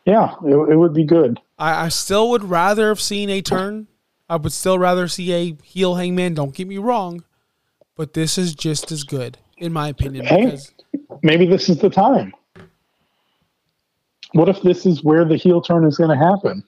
[0.06, 1.38] yeah, it, it would be good.
[1.58, 3.88] I, I still would rather have seen a turn.
[4.28, 6.34] I would still rather see a heel Hangman.
[6.34, 7.24] Don't get me wrong,
[7.96, 10.26] but this is just as good in my opinion.
[10.26, 10.44] Hey.
[10.46, 10.72] Because
[11.22, 12.34] Maybe this is the time.
[14.32, 16.64] What if this is where the heel turn is going to happen?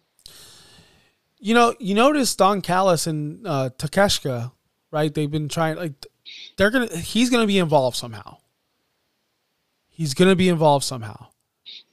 [1.39, 4.53] You know, you notice Don Callis and uh, Takeshita,
[4.91, 5.13] right?
[5.13, 6.07] They've been trying like
[6.57, 6.97] they're gonna.
[6.97, 8.39] He's gonna be involved somehow.
[9.89, 11.29] He's gonna be involved somehow.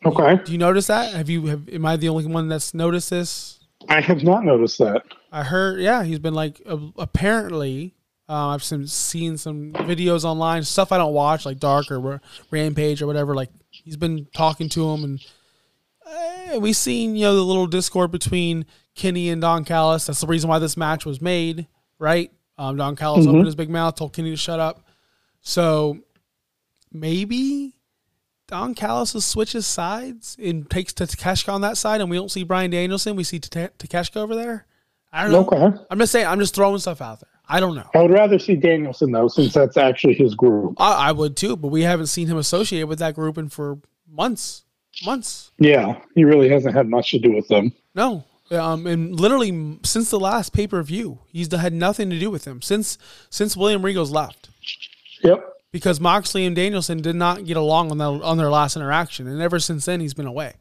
[0.05, 1.13] Okay, Do you notice that?
[1.13, 1.45] Have you?
[1.45, 3.59] Have, am I the only one that's noticed this?
[3.89, 5.03] I have not noticed that.
[5.31, 5.79] I heard.
[5.79, 7.95] Yeah, he's been like uh, apparently.
[8.29, 13.01] Uh, I've seen, seen some videos online, stuff I don't watch, like Dark or Rampage
[13.01, 13.35] or whatever.
[13.35, 15.25] Like he's been talking to him, and
[16.53, 18.65] uh, we've seen you know the little discord between
[18.95, 20.05] Kenny and Don Callis.
[20.05, 21.67] That's the reason why this match was made,
[21.99, 22.31] right?
[22.57, 23.29] Um, Don Callis Mhm.
[23.29, 24.85] opened his big mouth, told Kenny to shut up.
[25.41, 25.99] So
[26.91, 27.73] maybe
[28.47, 32.71] Don Callis switches sides and takes Takeshita on that side, and we don't see Bryan
[32.71, 33.15] Danielson.
[33.15, 34.65] We see Ta- Takeshita over there.
[35.13, 35.47] I don't know.
[35.47, 35.77] Okay.
[35.89, 36.27] I'm just saying.
[36.27, 37.27] I'm just throwing stuff out there.
[37.49, 37.89] I don't know.
[37.93, 40.75] I would rather see Danielson though, since that's actually his group.
[40.79, 43.79] I, I would too, but we haven't seen him associated with that group in for
[44.09, 44.63] months,
[45.05, 45.51] months.
[45.59, 47.73] Yeah, he really hasn't had much to do with them.
[47.93, 52.29] No, um, and literally since the last pay per view, he's had nothing to do
[52.29, 52.97] with him since
[53.29, 54.49] since William Regal's left
[55.23, 55.43] Yep.
[55.71, 59.41] because Moxley and Danielson did not get along on the, on their last interaction, and
[59.41, 60.53] ever since then he's been away.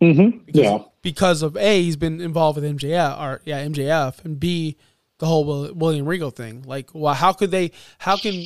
[0.00, 0.38] Mm-hmm.
[0.44, 0.78] Because, Yeah.
[1.02, 4.76] because of a he's been involved with MJF or yeah MJF, and b
[5.18, 6.62] the whole William Regal thing.
[6.66, 7.70] Like, well, how could they?
[7.98, 8.44] How can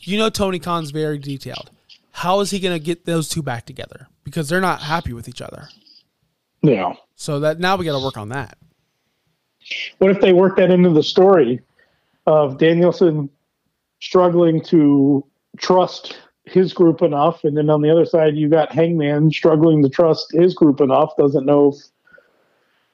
[0.00, 1.70] you know Tony Khan's very detailed?
[2.10, 4.08] How is he going to get those two back together?
[4.24, 5.68] Because they're not happy with each other.
[6.62, 6.94] Yeah.
[7.18, 8.56] So that now we got to work on that.
[9.98, 11.60] What if they work that into the story
[12.26, 13.28] of Danielson
[14.00, 15.26] struggling to
[15.58, 19.88] trust his group enough, and then on the other side you got Hangman struggling to
[19.88, 21.78] trust his group enough, doesn't know if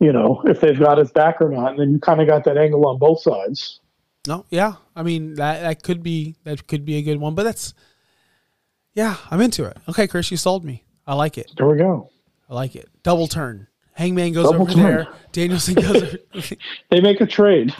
[0.00, 2.44] you know if they've got his back or not, and then you kind of got
[2.44, 3.80] that angle on both sides.
[4.26, 4.76] No, yeah.
[4.96, 7.74] I mean that that could be that could be a good one, but that's
[8.94, 9.76] yeah, I'm into it.
[9.86, 10.82] Okay, Chris, you sold me.
[11.06, 11.52] I like it.
[11.58, 12.10] There we go.
[12.48, 12.88] I like it.
[13.02, 13.68] Double turn.
[13.94, 14.82] Hangman goes Double over turn.
[14.82, 15.08] there.
[15.32, 16.02] Danielson goes.
[16.02, 16.18] over.
[16.90, 17.72] They make a trade,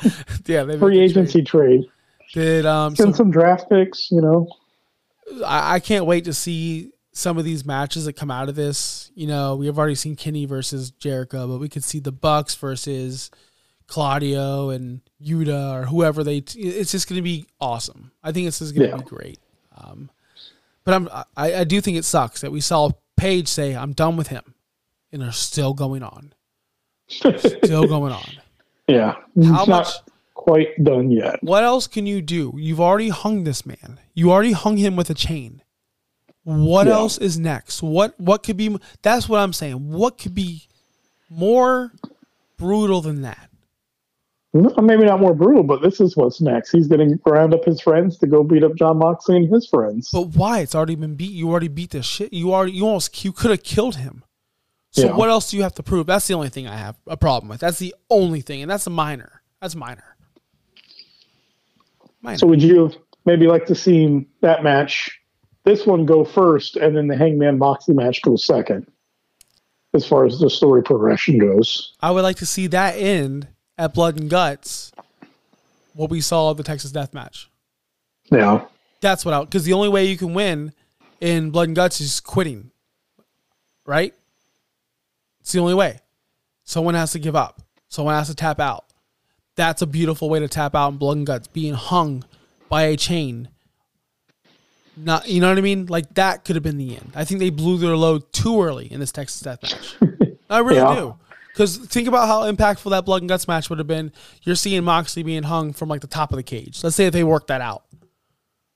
[0.46, 1.82] yeah, they make free a agency trade.
[1.82, 1.90] trade.
[2.32, 2.94] Did um?
[2.96, 4.48] So Send some draft picks, you know.
[5.44, 9.10] I, I can't wait to see some of these matches that come out of this.
[9.14, 12.54] You know, we have already seen Kenny versus Jericho, but we could see the Bucks
[12.56, 13.30] versus
[13.86, 16.38] Claudio and Yuta or whoever they.
[16.38, 18.10] It's just going to be awesome.
[18.22, 19.02] I think it's just going to Yeah.
[19.02, 19.38] be great.
[19.76, 20.10] Um,
[20.84, 24.16] but I'm I, I do think it sucks that we saw Page say I'm done
[24.16, 24.53] with him,
[25.14, 26.34] and they're still going on,
[27.08, 28.28] still going on.
[28.88, 29.68] Yeah, How it's much?
[29.68, 30.02] not
[30.34, 31.42] quite done yet.
[31.42, 32.52] What else can you do?
[32.56, 33.98] You've already hung this man.
[34.12, 35.62] You already hung him with a chain.
[36.42, 36.92] What Yeah.
[36.94, 37.82] else is next?
[37.82, 39.90] What what could be That's what I'm saying.
[39.90, 40.64] What could be
[41.30, 41.92] more
[42.58, 43.48] brutal than that?
[44.52, 46.70] No, Maybe not more brutal, but this is what's next.
[46.70, 49.66] He's going to round up his friends to go beat up Jon Moxley and his
[49.66, 50.10] friends.
[50.12, 50.60] But why?
[50.60, 51.32] It's already been beat.
[51.32, 52.32] You already beat the shit.
[52.32, 54.22] You already you almost you could have killed him.
[54.94, 55.16] So Yeah.
[55.16, 56.06] what else do you have to prove?
[56.06, 57.58] That's the only thing I have a problem with.
[57.58, 59.42] That's the only thing, and that's a minor.
[59.60, 60.16] That's minor.
[62.22, 62.38] Minor.
[62.38, 62.92] So would you
[63.24, 65.10] maybe like to see that match,
[65.64, 68.86] this one go first, and then the Hangman Moxley match go second,
[69.94, 71.92] as far as the story progression goes?
[72.00, 74.92] I would like to see that end at Blood and Guts.
[75.94, 77.50] What we saw the Texas Death Match.
[78.30, 78.64] Yeah.
[79.00, 80.72] That's what I because the only way you can win
[81.20, 82.70] in Blood and Guts is quitting.
[83.86, 84.14] Right?
[85.44, 86.00] It's the only way.
[86.64, 87.60] Someone has to give up.
[87.88, 88.86] Someone has to tap out.
[89.56, 92.24] That's a beautiful way to tap out in Blood and Guts, being hung
[92.70, 93.50] by a chain.
[94.96, 95.84] Not you know what I mean?
[95.86, 97.12] Like that could have been the end.
[97.14, 99.96] I think they blew their load too early in this Texas Death Match.
[100.50, 100.94] I really Yeah.
[100.94, 101.16] do.
[101.52, 104.12] Because think about how impactful that blood and guts match would have been.
[104.42, 106.82] You're seeing Moxley being hung from like the top of the cage.
[106.82, 107.84] Let's say if they worked that out,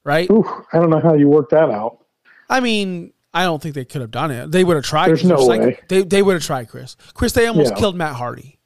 [0.05, 0.31] right?
[0.31, 2.05] Ooh, I don't know how you work that out.
[2.49, 4.51] I mean, I don't think they could have done it.
[4.51, 5.09] They would have tried.
[5.09, 5.29] There's Chris.
[5.31, 5.79] no like- way.
[5.89, 6.97] They they would have tried, Chris.
[7.15, 7.79] Chris, they almost Yeah.
[7.79, 8.59] killed Matt Hardy.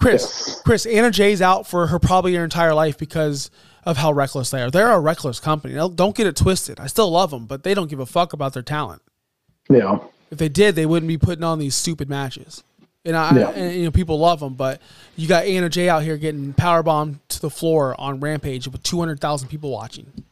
[0.00, 0.62] Chris, Yes.
[0.64, 3.50] Chris, Anna Jay's out for her probably her entire life because
[3.84, 4.70] of how reckless they are.
[4.70, 5.74] They're a reckless company.
[5.74, 6.80] Don't- Don't get it twisted.
[6.80, 9.02] I still love them, but they don't give a fuck about their talent.
[9.68, 9.98] Yeah.
[10.30, 12.62] If they did, they wouldn't be putting on these stupid matches.
[13.04, 13.48] And I, Yeah.
[13.50, 14.80] and, you know, people love them, but
[15.16, 18.82] you got Anna Jay out here getting power bombed to the floor on Rampage with
[18.82, 20.24] two hundred thousand people watching.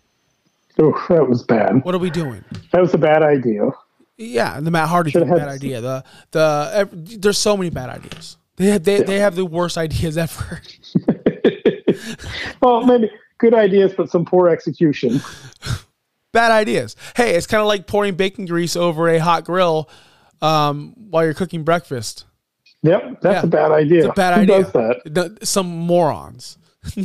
[0.80, 1.84] Ooh, that was bad.
[1.84, 2.44] What are we doing?
[2.72, 3.70] That was a bad idea.
[4.16, 5.80] Yeah, and the Matt Hardy thing, bad idea.
[5.80, 8.36] The the ev- there's so many bad ideas.
[8.56, 10.60] They have, they, they have the worst ideas ever.
[12.60, 15.20] Well, maybe good ideas, but some poor execution.
[16.32, 16.96] bad ideas.
[17.16, 19.88] Hey, it's kind of like pouring bacon grease over a hot grill
[20.42, 22.24] um, while you're cooking breakfast.
[22.82, 23.42] Yep, that's Yeah.
[23.42, 23.98] a bad idea.
[24.00, 24.62] It's a bad Who idea.
[24.62, 25.38] does that?
[25.46, 26.58] Some morons.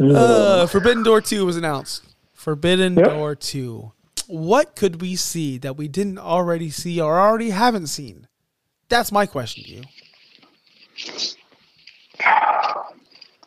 [0.00, 2.04] Uh, Forbidden Door 2 was announced.
[2.34, 3.06] Forbidden Yep.
[3.10, 3.92] Door 2.
[4.28, 8.28] What could we see that we didn't already see or already haven't seen?
[8.88, 9.82] That's my question to you.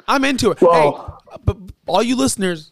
[0.08, 0.62] I'm into it.
[0.62, 2.72] Well- hey, but all you listeners,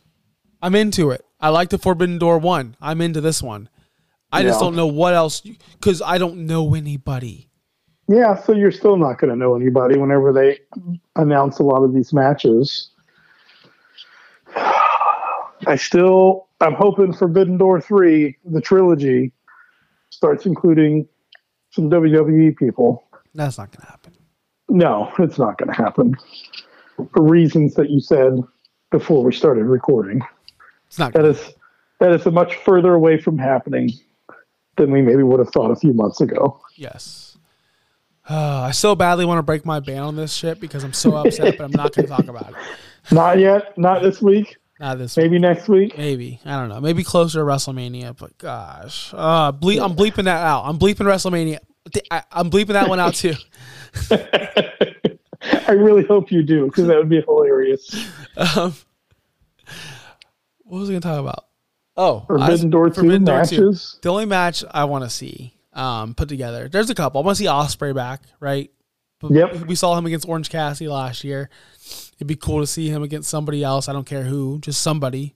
[0.61, 1.23] I'm into it.
[1.39, 2.75] I like the Forbidden Door 1.
[2.81, 3.69] I'm into this one.
[4.31, 7.49] I just don't know what else because I don't know anybody.
[8.07, 10.59] Yeah, so you're still not going to know anybody whenever they
[11.15, 12.91] announce a lot of these matches.
[15.69, 19.31] I still, I'm hoping Forbidden Door 3, the trilogy,
[20.09, 21.07] starts including
[21.69, 23.03] some WWE people.
[23.35, 24.13] That's not going to happen.
[24.67, 26.15] No, it's not going to happen
[27.13, 28.41] for reasons that you said
[28.89, 30.21] before we started recording.
[30.87, 31.13] It's not.
[31.13, 31.53] That is
[31.99, 33.91] that is a much further away from happening
[34.75, 36.59] than we maybe would have thought a few months ago.
[36.75, 37.37] yes.
[38.27, 41.15] Uh, I so badly want to break my ban on this shit because I'm so
[41.15, 42.55] upset, but I'm not going to talk about it.
[43.11, 43.77] Not yet.
[43.77, 44.57] Not this week.
[44.79, 45.17] Not this.
[45.17, 45.97] Maybe next week.
[45.97, 46.79] Maybe I don't know.
[46.79, 50.63] Maybe closer to WrestleMania, but gosh, uh, ble- I'm bleeping that out.
[50.65, 51.57] I'm bleeping WrestleMania.
[52.09, 53.33] I, I'm bleeping that one out too.
[55.67, 57.93] I really hope you do because that would be hilarious.
[58.37, 58.73] Um,
[60.63, 61.45] what was I going to talk about?
[61.97, 63.99] Oh, Forbidden I- Door two Forbidden Door matches.
[64.01, 66.69] The only match I want to see um, put together.
[66.69, 67.21] There's a couple.
[67.21, 68.71] I want to see Ospreay back, right?
[69.29, 69.65] Yep.
[69.67, 71.49] We saw him against Orange Cassidy last year.
[72.19, 73.87] It'd be cool to see him against somebody else.
[73.87, 75.35] I don't care who, just somebody.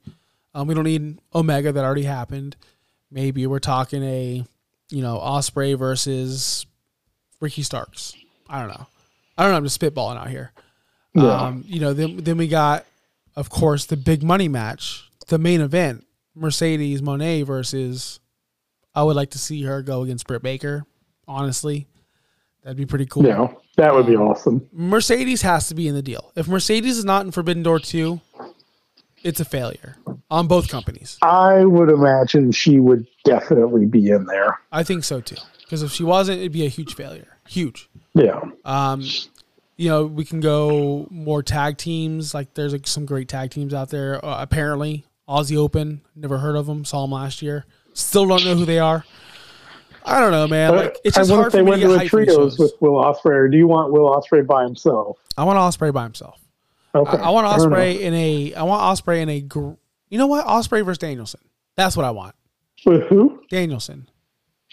[0.53, 1.71] Um, we don't need Omega.
[1.71, 2.57] That already happened.
[3.09, 4.43] Maybe we're talking a,
[4.89, 6.65] you know, Ospreay versus
[7.39, 8.13] Ricky Starks.
[8.49, 8.85] I don't know.
[9.37, 9.57] I don't know.
[9.57, 10.51] I'm just spitballing out here.
[11.13, 11.31] Yeah.
[11.31, 12.85] Um, you know, then then we got,
[13.35, 18.19] of course, the big money match, the main event, Mercedes Moné versus.
[18.95, 20.85] I would like to see her go against Britt Baker.
[21.27, 21.87] Honestly,
[22.63, 23.25] that'd be pretty cool.
[23.25, 23.47] Yeah,
[23.77, 24.67] that would be awesome.
[24.71, 26.31] Mercedes has to be in the deal.
[26.35, 28.21] If Mercedes is not in Forbidden Door two,
[29.23, 29.95] it's a failure
[30.29, 31.17] on both companies.
[31.21, 34.59] I would imagine she would definitely be in there.
[34.71, 35.37] I think so too.
[35.61, 37.37] Because if she wasn't, it'd be a huge failure.
[37.47, 37.89] Huge.
[38.13, 38.41] Yeah.
[38.65, 39.03] Um,
[39.75, 42.33] you know, we can go more tag teams.
[42.33, 44.23] Like there's like some great tag teams out there.
[44.23, 46.01] Uh, apparently, Aussie Open.
[46.15, 46.85] Never heard of them.
[46.85, 47.65] Saw them last year.
[47.93, 49.05] Still don't know who they are.
[50.05, 50.71] I don't know, man.
[50.71, 52.73] Uh, like it's I just hard for me to get to a hyped trios with
[52.79, 55.17] Will Ospreay, or do you want Will Ospreay by himself?
[55.37, 56.39] I want Ospreay by himself.
[56.95, 57.17] Okay.
[57.17, 57.47] I, I want.
[57.47, 58.53] Ospreay in a.
[58.53, 59.41] I want Ospreay in a.
[59.41, 59.73] Gr-
[60.09, 60.45] you know what?
[60.45, 61.41] Ospreay versus Danielson.
[61.75, 62.35] That's what I want.
[62.85, 63.41] With who?
[63.49, 64.09] Danielson.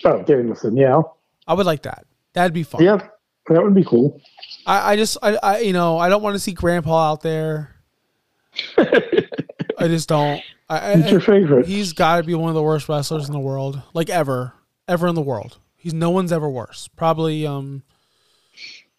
[0.05, 0.77] Oh, Danielson.
[0.77, 1.03] Yeah.
[1.47, 2.07] I would like that.
[2.33, 2.83] That'd be fun.
[2.83, 3.09] Yeah.
[3.49, 4.21] That would be cool.
[4.67, 7.75] I, I just I, I you know I don't want to see Grandpa out there.
[8.79, 10.43] I just don't.
[10.69, 11.67] I, I, your favorite?
[11.67, 14.53] he's got to be one of the worst wrestlers in the world, like ever,
[14.89, 15.59] ever in the world.
[15.77, 16.89] He's no one's ever worse.
[16.89, 17.83] Probably um,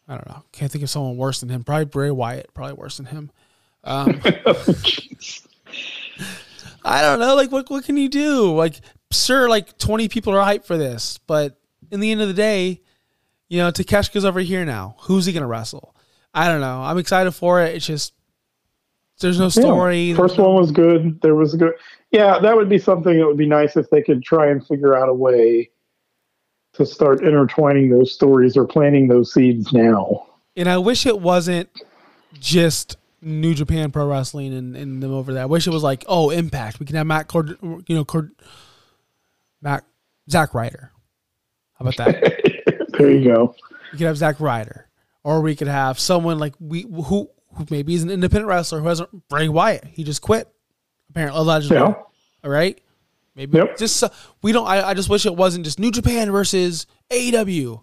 [0.08, 0.44] I don't know.
[0.52, 1.64] Can't think of someone worse than him.
[1.64, 2.54] Probably Bray Wyatt.
[2.54, 3.32] Probably worse than him.
[3.84, 4.22] Um,
[6.84, 7.36] I don't know.
[7.36, 8.54] Like, what what can you do?
[8.54, 11.58] Like, sure, like twenty people are hyped for this, but
[11.92, 12.82] in the end of the day,
[13.48, 14.96] you know, Takeshita's over here now.
[15.02, 15.96] Who's he gonna wrestle?
[16.34, 16.82] I don't know.
[16.82, 17.76] I'm excited for it.
[17.76, 18.14] It's just
[19.20, 20.10] there's no story.
[20.10, 20.16] Yeah.
[20.16, 21.22] First one was good.
[21.22, 21.74] There was good.
[22.12, 24.96] Yeah, that would be something that would be nice if they could try and figure
[24.96, 25.70] out a way
[26.74, 30.28] to start intertwining those stories or planting those seeds now.
[30.56, 31.70] and I wish it wasn't
[32.34, 35.44] just New Japan Pro Wrestling and, and them over there.
[35.44, 36.80] I wish it was like, oh, Impact.
[36.80, 38.32] We can have Matt, Cord, you know, Cord,
[39.62, 39.86] Matt,
[40.30, 40.92] Zack Ryder.
[41.78, 42.88] How about that?
[42.98, 43.56] there you go.
[43.92, 44.88] we could have Zack Ryder,
[45.24, 48.88] or we could have someone like we who who maybe is an independent wrestler who
[48.88, 49.86] hasn't Bray Wyatt.
[49.86, 50.48] He just quit,
[51.12, 51.78] apparently allegedly.
[51.78, 51.94] Yeah.
[52.44, 52.80] All right,
[53.36, 53.78] maybe Yep.
[53.78, 54.10] just so,
[54.42, 54.66] we don't.
[54.68, 57.82] I, I just wish it wasn't just New Japan versus AEW.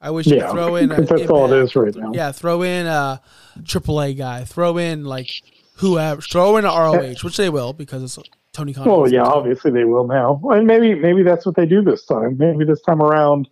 [0.00, 0.92] I wish you Yeah, could throw in.
[0.92, 2.12] a that's all it is right now.
[2.14, 3.20] Yeah, throw in a
[3.62, 4.44] AAA guy.
[4.44, 5.28] Throw in like
[5.76, 6.20] whoever.
[6.22, 8.18] Throw in a ROH, which they will because it's
[8.52, 8.86] Tony Khan.
[8.88, 12.38] Well, yeah, obviously they will now, and maybe maybe that's what they do this time.
[12.38, 13.48] Maybe this time around,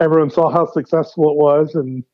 [0.00, 2.04] everyone saw how successful it was, and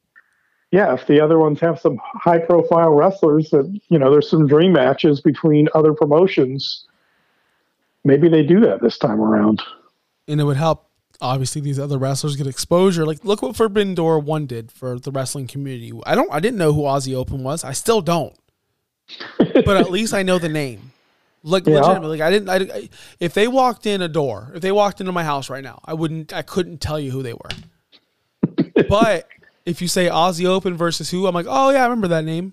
[0.70, 4.72] yeah, if the other ones have some high-profile wrestlers that you know, there's some dream
[4.72, 6.84] matches between other promotions.
[8.04, 9.62] Maybe they do that this time around.
[10.28, 10.86] and it would help
[11.20, 15.10] obviously these other wrestlers get exposure like look what forbidden door 1 did for the
[15.10, 18.36] wrestling community i don't i didn't know who aussie open was i still don't
[19.64, 20.92] but at least i know the name
[21.42, 21.80] like Yeah.
[21.80, 25.00] legitimately like i didn't I, I- if they walked in a door if they walked
[25.00, 27.50] into my house right now i wouldn't i couldn't tell you who they were
[28.88, 29.26] but
[29.68, 32.52] if you say aussie open versus who i'm like oh yeah i remember that name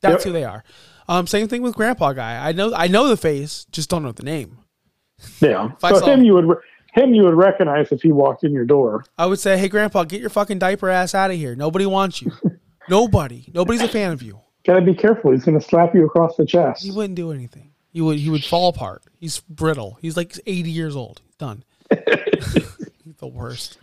[0.00, 0.28] that's Yep.
[0.28, 0.64] who they are
[1.08, 4.12] um same thing with grandpa guy i know i know the face just don't know
[4.12, 4.58] the name
[5.40, 6.58] Yeah, so him him- you would
[6.94, 9.04] him you would recognize if he walked in your door.
[9.18, 11.54] I would say, hey, Grandpa, get your fucking diaper ass out of here.
[11.54, 12.32] Nobody wants you.
[12.88, 13.50] Nobody.
[13.52, 14.40] Nobody's a fan of you.
[14.64, 15.32] Gotta be careful.
[15.32, 16.82] He's gonna slap you across the chest.
[16.84, 17.72] He wouldn't do anything.
[17.92, 18.18] He would.
[18.18, 19.02] He would fall apart.
[19.20, 19.98] He's brittle.
[20.00, 21.20] He's like 80 years old.
[21.26, 21.64] He's done.
[23.18, 23.78] The worst.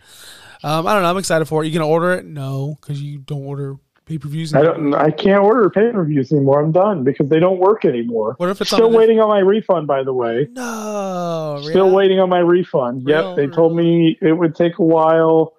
[0.64, 1.10] Um, I don't know.
[1.10, 1.66] I'm excited for it.
[1.68, 2.24] You gonna order it?
[2.24, 4.54] No, because you don't order pay per views.
[4.54, 4.94] I don't.
[4.94, 6.62] I can't order pay per views anymore.
[6.62, 8.34] I'm done because they don't work anymore.
[8.38, 9.86] What if it's still waiting on my refund?
[9.86, 11.60] By the way, No.
[11.62, 13.04] still waiting on my refund.
[13.04, 15.52] Real, yep, they told me it would take a while.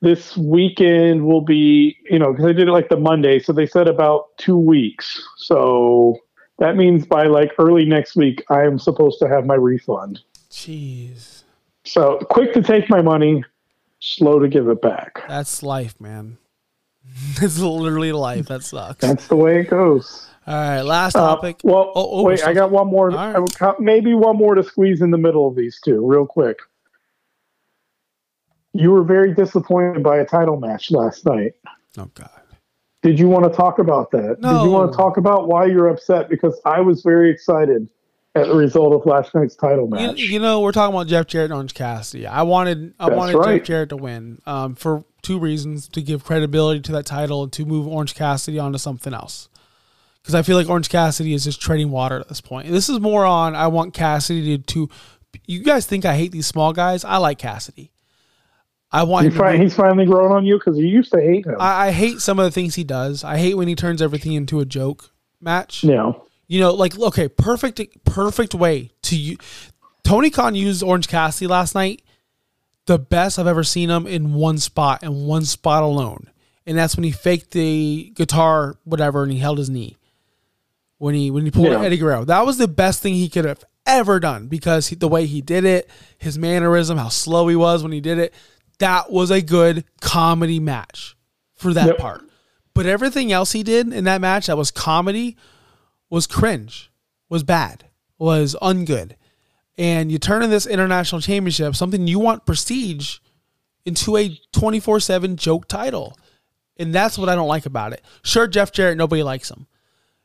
[0.00, 3.66] This weekend will be, you know, because I did it like the Monday, so they
[3.66, 5.20] said about two weeks.
[5.38, 6.16] So
[6.58, 10.20] that means by like early next week, I am supposed to have my refund.
[10.52, 11.42] Jeez.
[11.84, 13.42] So quick to take my money,
[14.00, 15.22] slow to give it back.
[15.28, 16.38] That's life, man.
[17.40, 18.46] It's literally life.
[18.48, 19.00] That sucks.
[19.00, 20.26] That's the way it goes.
[20.46, 21.60] All right, last Uh, topic.
[21.64, 23.08] well, Oh, oh, wait, I got one more.
[23.10, 23.34] Right.
[23.36, 26.26] I would count- maybe one more to squeeze in the middle of these two, real
[26.26, 26.58] quick.
[28.74, 31.52] You were very disappointed by a title match last night.
[31.98, 32.30] oh God.
[33.02, 34.40] Did you want to talk about that?
[34.40, 36.28] Did you want to talk about why you're upset?
[36.28, 37.88] Because I was very excited
[38.38, 40.18] at the result of last night's title You, match.
[40.18, 42.26] you know, we're talking about Jeff Jarrett and Orange Cassidy.
[42.26, 43.58] I wanted I That's wanted right.
[43.58, 47.52] Jeff Jarrett to win um, for two reasons: to give credibility to that title and
[47.52, 49.48] to move Orange Cassidy onto something else.
[50.22, 52.66] Because I feel like Orange Cassidy is just treading water at this point.
[52.66, 54.86] And this is more on I want Cassidy to.
[54.86, 54.90] to
[55.46, 57.04] you guys think I hate these small guys?
[57.04, 57.92] I like Cassidy.
[58.90, 61.44] I want He him to he's finally grown on you because you used to hate
[61.46, 61.56] him.
[61.60, 63.22] I, I hate some of the things he does.
[63.22, 65.10] I hate when he turns everything into a joke
[65.40, 65.84] match.
[65.84, 66.12] yeah.
[66.48, 69.36] You know, like okay, perfect, perfect way to you.
[70.02, 72.02] Tony Khan used Orange Cassidy last night.
[72.86, 76.30] The best I've ever seen him in one spot and one spot alone,
[76.66, 79.98] and that's when he faked the guitar, whatever, and he held his knee.
[80.96, 81.82] When he when he pulled Yeah.
[81.82, 85.06] Eddie Guerrero, that was the best thing he could have ever done because he, the
[85.06, 85.88] way he did it,
[86.18, 88.32] his mannerism, how slow he was when he did it,
[88.78, 91.14] that was a good comedy match
[91.56, 91.98] for that Yep.
[91.98, 92.22] part.
[92.74, 95.36] But everything else he did in that match that was comedy
[96.10, 96.90] was cringe,
[97.28, 97.84] was bad,
[98.18, 99.12] was ungood.
[99.76, 103.18] And you turn in this international championship, something you want prestige,
[103.84, 106.16] into a 24 7 joke title.
[106.76, 108.02] And that's what I don't like about it.
[108.22, 109.66] Sure, Jeff Jarrett, nobody likes him.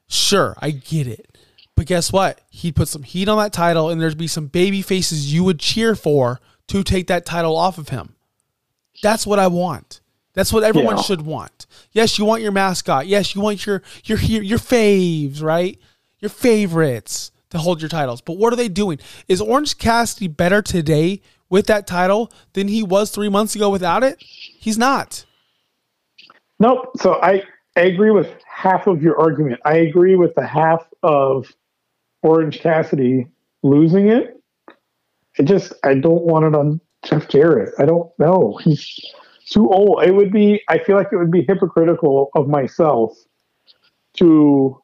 [0.07, 1.37] Sure, I get it.
[1.75, 2.41] But guess what?
[2.49, 5.59] He'd put some heat on that title, and there'd be some baby faces you would
[5.59, 8.15] cheer for to take that title off of him.
[9.01, 10.01] That's what I want.
[10.33, 11.03] That's what everyone Yeah.
[11.03, 11.67] should want.
[11.91, 13.07] Yes, you want your mascot.
[13.07, 15.79] Yes, you want your your your, your faves, right?
[16.19, 18.21] Your favorites to hold your titles.
[18.21, 18.99] But what are they doing?
[19.27, 24.03] Is Orange Cassidy better today with that title than he was three months ago without
[24.03, 24.17] it?
[24.23, 25.25] He's not.
[26.59, 26.91] Nope.
[26.97, 27.43] So I,
[27.75, 29.59] I agree with half of your argument.
[29.65, 31.53] I agree with the half of
[32.23, 33.27] Orange Cassidy
[33.61, 34.39] losing it.
[35.39, 37.73] I just I don't want it on Jeff Jarrett.
[37.79, 38.59] I don't know.
[38.63, 38.99] He's
[39.53, 40.03] too old.
[40.03, 43.15] It would be I feel like it would be hypocritical of myself
[44.17, 44.81] to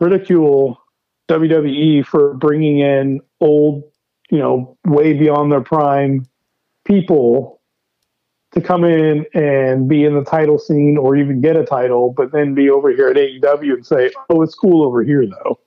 [0.00, 0.80] ridicule
[1.28, 3.84] WWE for bringing in old,
[4.30, 6.26] you know, way beyond their prime
[6.84, 7.60] people
[8.52, 12.32] to come in and be in the title scene or even get a title, but
[12.32, 15.58] then be over here at AEW and say, "Oh, it's cool over here, though."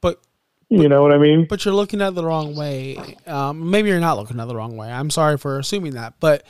[0.00, 0.20] But
[0.68, 1.46] You know what I mean?
[1.46, 3.16] but you're looking at it the wrong way.
[3.26, 4.90] Um, maybe you're not looking at the wrong way.
[4.90, 6.44] I'm sorry for assuming that, but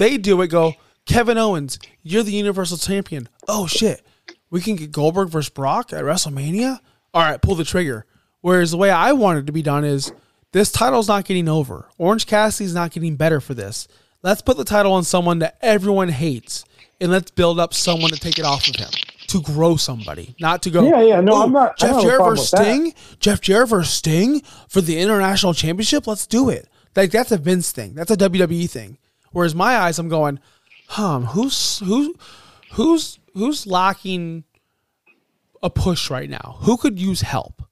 [0.00, 0.48] they do it.
[0.48, 0.74] Go,
[1.06, 3.28] Kevin Owens, you're the Universal Champion.
[3.46, 4.04] Oh shit,
[4.50, 6.80] we can get Goldberg versus Brock at WrestleMania.
[7.14, 8.06] All right, pull the trigger.
[8.40, 10.12] Whereas the way I want it to be done is
[10.52, 11.88] this title's not getting over.
[11.98, 13.86] Orange Cassidy's not getting better for this.
[14.22, 16.64] Let's put the title on someone that everyone hates,
[17.00, 18.90] and let's build up someone to take it off of him
[19.28, 20.82] to grow somebody, not to go.
[20.88, 22.94] Yeah, yeah, no, "Oh, I'm not- Jeff don't have a Jarrett versus with that." Sting.
[23.20, 26.06] Jeff Jarrett versus Sting for the international championship.
[26.06, 26.68] Let's do it.
[26.96, 27.94] Like that's a Vince thing.
[27.94, 28.98] That's a WWE thing.
[29.32, 30.40] Whereas my eyes, I'm going,
[30.88, 31.20] huh?
[31.20, 32.14] Who's who?
[32.72, 34.44] Who's who's lacking
[35.62, 36.58] a push right now?
[36.60, 37.62] Who could use help?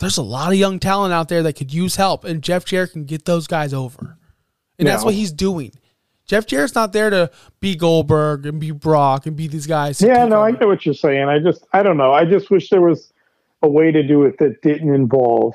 [0.00, 2.92] There's a lot of young talent out there that could use help, and Jeff Jarrett
[2.92, 4.18] can get those guys over.
[4.78, 5.72] And that's what he's doing.
[6.26, 10.00] Jeff Jarrett's not there to be Goldberg and be Brock and be these guys.
[10.00, 10.58] Yeah, no, I over.
[10.58, 11.28] get what you're saying.
[11.28, 12.12] I just, I don't know.
[12.12, 13.12] I just wish there was
[13.62, 15.54] a way to do it that didn't involve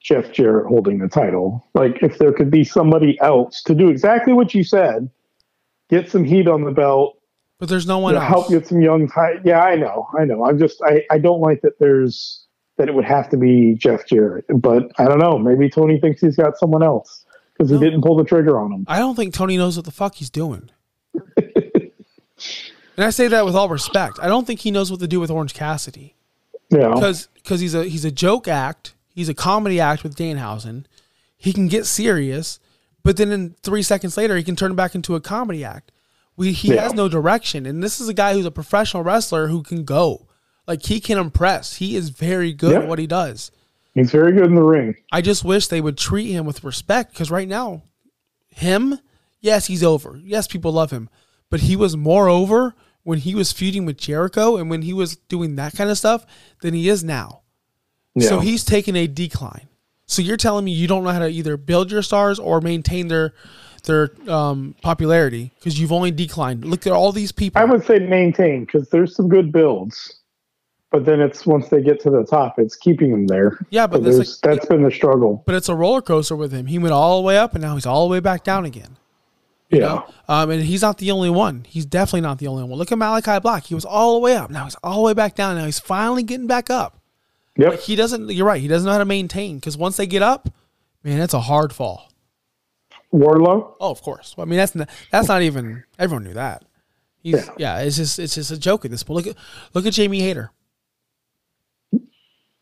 [0.00, 1.64] Jeff Jarrett holding the title.
[1.74, 5.10] Like, if there could be somebody else to do exactly what you said,
[5.88, 7.18] get some heat on the belt,
[7.58, 8.28] But there's no you one know, else.
[8.28, 9.10] help get some young.
[9.44, 10.44] Yeah, I know, I know.
[10.44, 11.78] I'm just, I, I don't like that.
[11.78, 12.46] There's
[12.78, 15.36] that it would have to be Jeff Jarrett, but I don't know.
[15.38, 18.84] Maybe Tony thinks he's got someone else because he didn't pull the trigger on him.
[18.88, 20.70] I don't think Tony knows what the fuck he's doing.
[21.36, 21.90] and
[22.96, 24.18] I say that with all respect.
[24.22, 26.14] I don't think he knows what to do with Orange Cassidy
[26.70, 28.94] Yeah, because because he's a he's a joke act.
[29.14, 30.84] He's a comedy act with Danhausen.
[31.36, 32.58] He can get serious,
[33.02, 35.90] but then in three seconds later, he can turn back into a comedy act.
[36.36, 36.82] We he Yeah.
[36.82, 40.26] has no direction, and this is a guy who's a professional wrestler who can go.
[40.66, 41.76] Like he can impress.
[41.76, 42.78] He is very good Yeah.
[42.80, 43.50] at what he does.
[43.94, 44.94] he's very good in the ring.
[45.10, 47.82] I just wish they would treat him with respect because right now,
[48.50, 48.98] him,
[49.40, 50.20] yes, he's over.
[50.24, 51.08] Yes, people love him,
[51.50, 55.16] but he was more over when he was feuding with Jericho and when he was
[55.16, 56.24] doing that kind of stuff
[56.62, 57.40] than he is now.
[58.18, 59.68] So he's taking a decline.
[60.06, 63.08] So you're telling me you don't know how to either build your stars or maintain
[63.08, 63.32] their
[63.84, 66.64] their um, popularity because you've only declined.
[66.64, 67.62] Look at all these people.
[67.62, 70.16] I would say maintain because there's some good builds.
[70.90, 73.58] but then it's once they get to the top, it's keeping them there.
[73.70, 75.44] Yeah, but So that's like- that's been the struggle.
[75.46, 76.66] But it's a roller coaster with him.
[76.66, 78.96] He went all the way up and now he's all the way back down again.
[79.70, 80.02] Yeah.
[80.28, 81.64] Um, and he's not the only one.
[81.68, 82.76] He's definitely not the only one.
[82.76, 83.66] Look at Malachi Black.
[83.66, 84.50] He was all the way up.
[84.50, 85.56] Now he's all the way back down.
[85.56, 86.99] Now he's finally getting back up.
[87.60, 87.70] Yep.
[87.70, 88.30] Like he doesn't.
[88.30, 88.60] You're right.
[88.60, 90.48] He doesn't know how to maintain because once they get up,
[91.04, 92.10] man, that's a hard fall.
[93.12, 93.74] Wardlow.
[93.78, 94.34] Oh, of course.
[94.36, 95.84] Well, I mean, that's not, that's not even.
[95.98, 96.64] Everyone knew that.
[97.22, 97.52] He's yeah.
[97.58, 97.78] Yeah.
[97.80, 99.26] It's just it's just a joke at this point.
[99.26, 99.42] Look at
[99.74, 100.50] look at Jamie Hayter.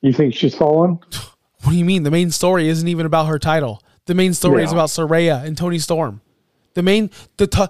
[0.00, 0.98] You think she's fallen?
[1.62, 2.04] What do you mean?
[2.04, 3.82] The main story isn't even about her title.
[4.06, 6.20] The main story is about Saraya and Toni Storm.
[6.74, 7.66] The main the t-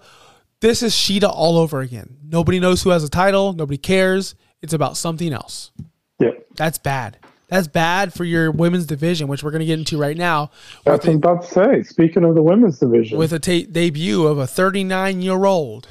[0.60, 2.18] this is Sheeta all over again.
[2.22, 3.54] Nobody knows who has a title.
[3.54, 4.34] Nobody cares.
[4.60, 5.72] It's about something else.
[6.18, 6.46] Yep.
[6.56, 7.18] That's bad.
[7.48, 10.50] That's bad for your women's division, which we're going to get into right now.
[10.84, 11.82] That's what I'm about to say.
[11.82, 15.88] Speaking of the women's division, with a ta- debut of a 39 year old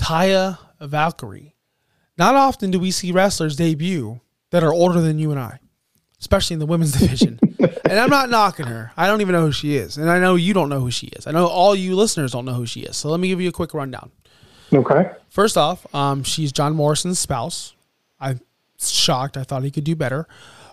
[0.00, 1.54] Taya Valkyrie.
[2.16, 4.20] Not often do we see wrestlers debut
[4.50, 5.58] that are older than you and I,
[6.20, 7.38] especially in the women's division.
[7.58, 8.92] and I'm not knocking her.
[8.96, 9.96] I don't even know who she is.
[9.96, 11.26] And I know you don't know who she is.
[11.26, 12.96] I know all you listeners don't know who she is.
[12.96, 14.10] So let me give you a quick rundown.
[14.72, 15.12] okay.
[15.28, 17.74] First off, um, she's John Morrison's spouse.
[18.18, 18.40] I'm
[18.88, 19.36] shocked.
[19.36, 20.26] I thought he could do better.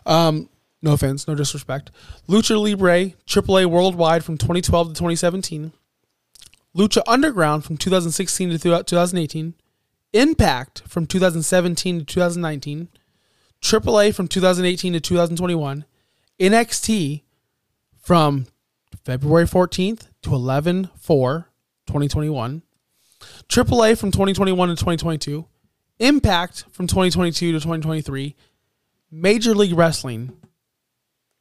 [0.05, 0.49] Um,
[0.81, 1.91] no offense, no disrespect.
[2.29, 5.73] Lucha Libre, AAA Worldwide from 2012 to 2017.
[6.75, 9.53] Lucha Underground from 2016 to 2018.
[10.13, 12.89] Impact from 2017 to 2019.
[13.61, 15.85] AAA from 2018 to 2021.
[16.39, 17.23] NXT
[17.99, 18.45] from
[19.03, 21.49] February 14th to 11 4
[21.87, 22.61] 2021.
[23.49, 25.45] AAA from 2021 to 2022,
[25.99, 28.35] Impact from 2022 to 2023,
[29.09, 30.37] Major League Wrestling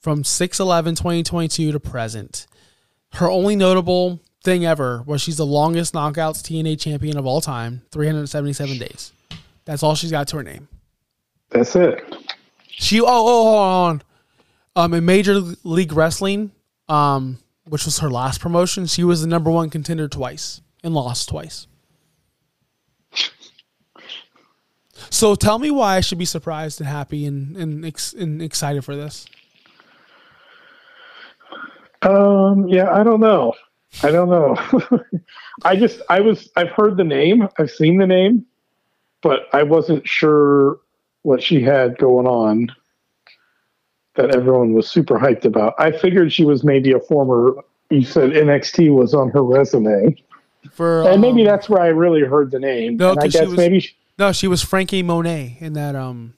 [0.01, 2.47] from 6 11 2022 to present.
[3.13, 7.83] Her only notable thing ever was she's the longest knockouts TNA champion of all time,
[7.91, 9.13] 377 days.
[9.67, 10.69] That's all she's got to her name.
[11.51, 12.03] That's it.
[12.69, 14.03] She oh oh hold on.
[14.75, 16.53] Um in Major League Wrestling,
[16.89, 21.29] um, which was her last promotion, she was the number one contender twice and lost
[21.29, 21.67] twice.
[25.11, 28.85] So tell me why I should be surprised and happy and and, ex- and excited
[28.85, 29.27] for this.
[32.03, 33.55] Um, yeah, I don't know.
[34.03, 34.57] I don't know.
[35.65, 38.45] I just, I was, I've heard the name, I've seen the name,
[39.23, 40.79] but I wasn't sure
[41.23, 42.69] what she had going on
[44.15, 45.75] that everyone was super hyped about.
[45.79, 47.55] I figured she was maybe a former,
[47.91, 50.17] you said NXT was on her resume.
[50.71, 52.97] For And maybe um, that's where I really heard the name.
[52.97, 56.35] No, and I guess was- maybe, she, no, she was Franky Monet in that um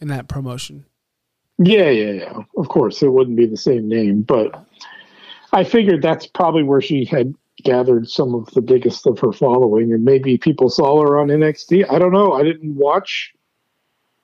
[0.00, 0.86] in that promotion.
[1.58, 2.38] yeah, yeah, yeah.
[2.56, 4.64] Of course, it wouldn't be the same name, but
[5.52, 9.92] I figured that's probably where she had gathered some of the biggest of her following,
[9.92, 11.90] and maybe people saw her on NXT.
[11.90, 12.32] I don't know.
[12.32, 13.32] I didn't watch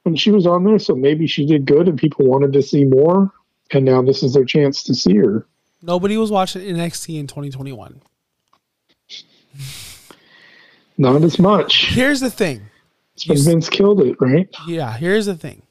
[0.04, 2.84] when she was on there, so maybe she did good, and people wanted to see
[2.84, 3.30] more.
[3.72, 5.46] And now this is their chance to see her.
[5.82, 8.00] Nobody was watching NXT in 2021.
[10.96, 11.88] Not as much.
[11.88, 12.62] Here's the thing.
[13.26, 14.48] But Vince killed it, right?
[14.66, 15.62] Yeah, here's the thing.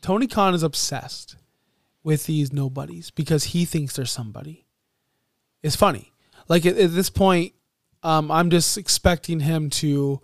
[0.00, 1.36] Tony Khan is obsessed
[2.02, 4.66] with these nobodies because he thinks they're somebody.
[5.62, 6.12] It's funny.
[6.48, 7.52] Like at, at this point,
[8.02, 10.20] um, I'm just expecting him to.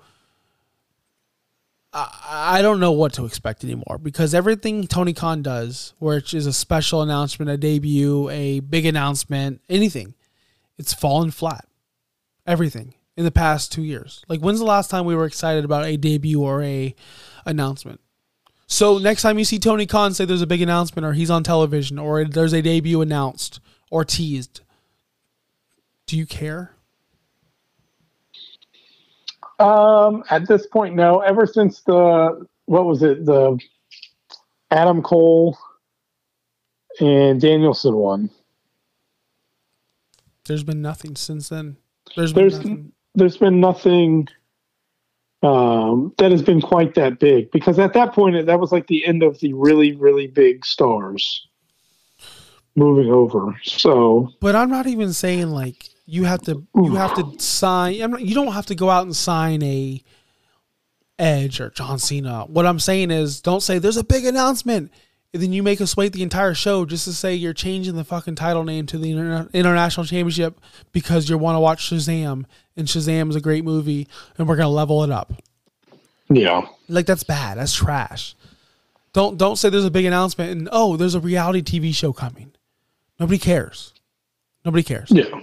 [1.92, 6.46] I, I don't know what to expect anymore because everything Tony Khan does, which is
[6.46, 10.14] a special announcement, a debut, a big announcement, anything,
[10.78, 11.66] it's fallen flat.
[12.46, 14.22] Everything in the past two years.
[14.28, 16.94] Like when's the last time we were excited about a debut or a
[17.44, 18.00] announcement?
[18.66, 21.42] So next time you see Tony Khan say there's a big announcement or he's on
[21.44, 23.60] television or there's a debut announced
[23.90, 24.60] or teased,
[26.06, 26.72] do you care?
[29.58, 31.20] Um, at this point, no.
[31.20, 33.58] Ever since the what was it, the
[34.70, 35.56] Adam Cole
[37.00, 38.30] and Danielson one,
[40.46, 41.76] There's been nothing since then.
[42.16, 42.92] There's been there's nothing.
[43.16, 44.28] There's been nothing
[45.42, 49.04] um, that has been quite that big because at that point that was like the
[49.06, 51.46] end of the really really big stars
[52.76, 53.56] moving over.
[53.64, 57.98] So But I'm not even saying like you have to you have to sign.
[57.98, 60.02] Not, you don't have to go out and sign a
[61.18, 62.44] Edge or John Cena.
[62.44, 64.92] What I'm saying is, don't say there's a big announcement,
[65.32, 68.04] and then you make us wait the entire show just to say you're changing the
[68.04, 70.60] fucking title name to the Interna- International Championship
[70.92, 72.44] because you want to watch Shazam,
[72.76, 74.06] and Shazam is a great movie,
[74.38, 75.32] and we're gonna level it up.
[76.28, 77.58] yeah, Like that's bad.
[77.58, 78.34] That's trash.
[79.12, 82.52] Don't don't say there's a big announcement and oh, there's a reality TV show coming.
[83.18, 83.94] Nobody cares.
[84.64, 85.10] Nobody cares.
[85.10, 85.40] yeah,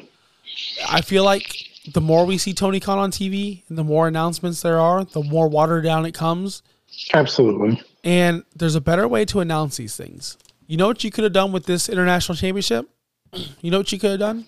[0.87, 1.55] I feel like
[1.91, 5.23] the more we see Tony Khan on TV and the more announcements there are, the
[5.23, 6.61] more watered down it comes.
[7.13, 7.81] absolutely.
[8.03, 10.37] And there's a better way to announce these things.
[10.67, 12.89] You know what you could have done with this international championship?
[13.61, 14.45] You know what you could have done?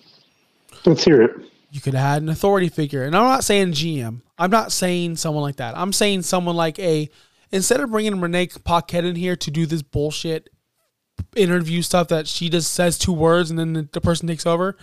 [0.84, 1.32] Let's hear it.
[1.76, 3.02] You could have had an authority figure.
[3.02, 4.22] And I'm not saying GM.
[4.38, 5.76] I'm not saying someone like that.
[5.76, 7.10] I'm saying someone like a
[7.52, 10.48] instead of bringing Renee Paquette in here to do this bullshit
[11.34, 14.78] interview stuff that she just says two words and then the, the person takes over,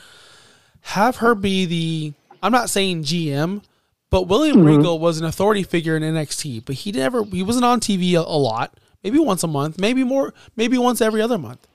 [0.81, 2.13] have her be the
[2.43, 3.63] I'm not saying GM,
[4.11, 4.77] but William Mm-hmm.
[4.77, 8.19] Regal was an authority figure in NXT, but he never he wasn't on TV a,
[8.19, 8.79] a lot.
[9.03, 11.67] Maybe once a month, maybe more, maybe once every other month.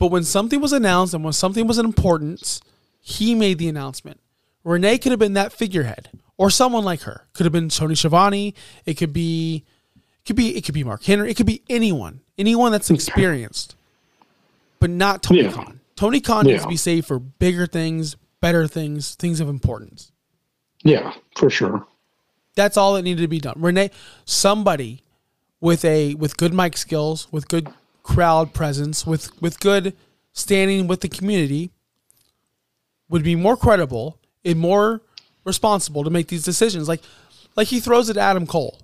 [0.00, 2.60] But when something was announced and when something was an importance,
[3.00, 4.18] he made the announcement.
[4.64, 7.26] Renee could have been that figurehead, or someone like her.
[7.32, 8.54] Could have been Tony Schiavone.
[8.84, 9.64] It could be,
[9.96, 11.30] it could be, it could be Mark Henry.
[11.30, 13.76] It could be anyone, anyone that's experienced,
[14.80, 15.52] but not Tony Yeah.
[15.52, 15.80] Khan.
[15.96, 20.12] Tony Khan needs to be saved for bigger things, better things, things of importance.
[20.84, 21.86] Yeah, for sure.
[22.54, 23.54] That's all that needed to be done.
[23.56, 23.90] Renee,
[24.24, 25.02] somebody
[25.60, 27.68] with a with good mic skills, with good
[28.04, 29.96] crowd presence, with with good
[30.32, 31.70] standing with the community,
[33.08, 35.00] would be more credible and more
[35.44, 36.88] responsible to make these decisions.
[36.88, 37.02] Like
[37.56, 38.78] like he throws it at Adam Cole.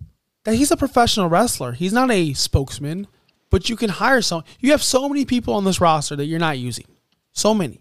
[0.44, 1.72] That he's a professional wrestler.
[1.72, 3.06] He's not a spokesman,
[3.50, 4.44] but you can hire some.
[4.60, 6.86] You have so many people on this roster that you're not using.
[7.32, 7.80] So many.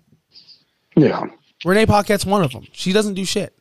[0.96, 1.26] Yeah.
[1.66, 2.68] Renee Paquette's one of them.
[2.72, 3.58] She doesn't do shit.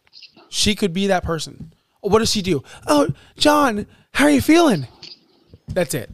[0.49, 1.73] She could be that person.
[2.01, 2.63] What does she do?
[2.87, 4.87] Oh, John, how are you feeling?
[5.69, 6.11] That's it.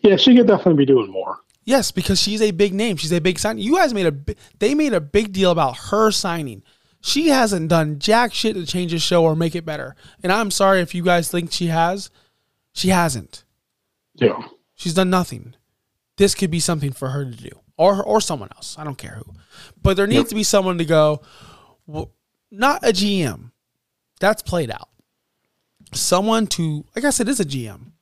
[0.00, 1.38] Yeah, she could definitely be doing more.
[1.64, 2.96] Yes, because she's a big name.
[2.96, 3.58] She's a big sign.
[3.58, 6.62] You guys made a they made a big deal about her signing.
[7.00, 9.96] She hasn't done jack shit to change the show or make it better.
[10.22, 12.10] And I'm sorry if you guys think she has.
[12.72, 13.44] She hasn't.
[14.14, 14.40] Yeah.
[14.74, 15.54] She's done nothing.
[16.16, 18.76] This could be something for her to do, or or someone else.
[18.78, 19.34] I don't care who,
[19.80, 20.28] but there needs Yep.
[20.28, 21.22] to be someone to go.
[21.86, 22.12] Well,
[22.50, 23.50] not a GM.
[24.20, 24.88] That's played out.
[25.94, 27.92] Someone to, I guess it is a GM,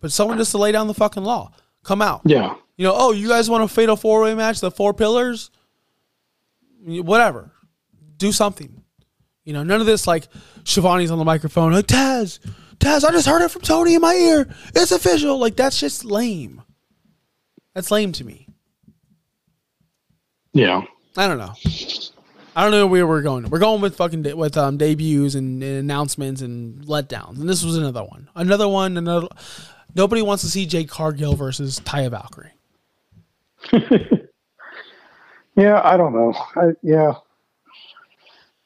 [0.00, 1.52] but someone just to lay down the fucking law.
[1.84, 2.22] Come out.
[2.24, 2.56] Yeah.
[2.76, 5.50] You know, oh, you guys want a fatal four way match, the four pillars?
[6.82, 7.52] Whatever.
[8.16, 8.82] Do something.
[9.44, 10.28] You know, none of this like
[10.64, 12.38] Schiavone's on the microphone, like Taz,
[12.80, 14.48] Taz, I just heard it from Tony in my ear.
[14.74, 15.38] It's official.
[15.38, 16.62] Like that's just lame.
[17.74, 18.48] That's lame to me.
[20.52, 20.82] Yeah.
[21.16, 21.52] I don't know.
[22.56, 23.48] I don't know where we're going.
[23.48, 27.62] We're going with fucking de- with um, debuts and, and announcements and letdowns, and this
[27.62, 28.28] was another one.
[28.34, 28.96] Another one.
[28.96, 29.28] Another.
[29.94, 32.52] Nobody wants to see Jade Cargill versus Taya Valkyrie.
[35.56, 36.32] Yeah, I don't know.
[36.56, 37.12] I, yeah.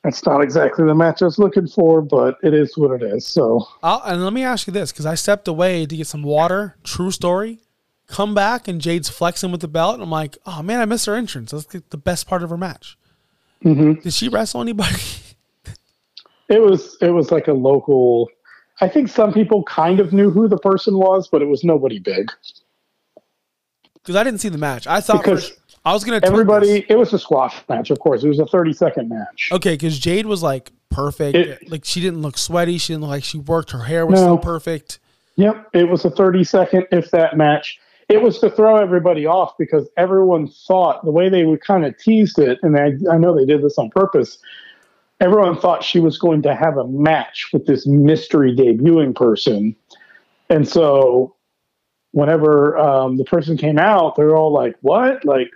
[0.05, 3.27] That's not exactly the match I was looking for, but it is what it is.
[3.27, 6.23] So, I'll, and let me ask you this, because I stepped away to get some
[6.23, 6.77] water.
[6.85, 7.61] True story.
[8.07, 11.07] Come back and Jade's flexing with the belt, and I'm like, oh man, I missed
[11.07, 11.51] her entrance.
[11.53, 12.99] That's the- the best part of her match.
[13.65, 14.01] Mm-hmm.
[14.03, 15.01] Did she wrestle anybody?
[16.49, 18.29] it was it was like a local
[18.81, 21.99] I think some people kind of knew who the person was, but it was nobody
[21.99, 22.31] big.
[23.95, 24.87] Because I didn't see the match.
[24.87, 26.85] I thought Because for, I was gonna Everybody this.
[26.89, 28.25] it was a squash match, of course.
[28.25, 29.49] It was a 30 second match.
[29.53, 31.37] Okay, because Jade was like perfect.
[31.37, 32.79] It- like she didn't look sweaty.
[32.79, 33.71] She didn't look like she worked.
[33.71, 34.39] Her hair was so No.
[34.39, 34.99] perfect.
[35.37, 37.79] Yep, it was a 30 second, if that match.
[38.09, 41.97] It was to throw everybody off because everyone thought the way they would kind of
[41.99, 44.39] teased it, and I, I know they did this on purpose.
[45.21, 49.77] Everyone thought she was going to have a match with this mystery debuting person.
[50.51, 51.35] And so,
[52.13, 55.25] whenever um, the person came out, they're all like, What?
[55.25, 55.51] Like,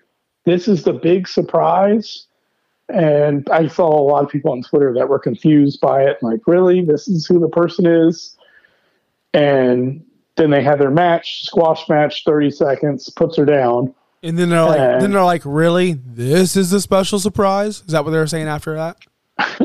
[0.44, 2.26] this is the big surprise?
[2.88, 6.18] And I saw a lot of people on Twitter that were confused by it.
[6.22, 6.82] Like, really?
[6.82, 8.36] This is who the person is?
[9.34, 10.04] and
[10.36, 13.94] then they had their match, squash match, 30 seconds, puts her down.
[14.22, 15.92] And then they're like, Uh, then they're like, really?
[15.92, 17.82] This is the special surprise?
[17.86, 18.96] Is that what they were saying after that?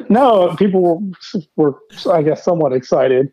[0.09, 0.81] No, people
[1.55, 1.73] were,
[2.05, 3.31] were, I guess, somewhat excited.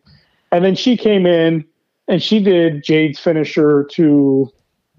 [0.51, 1.65] And then she came in
[2.07, 4.51] and she did Jade's finisher to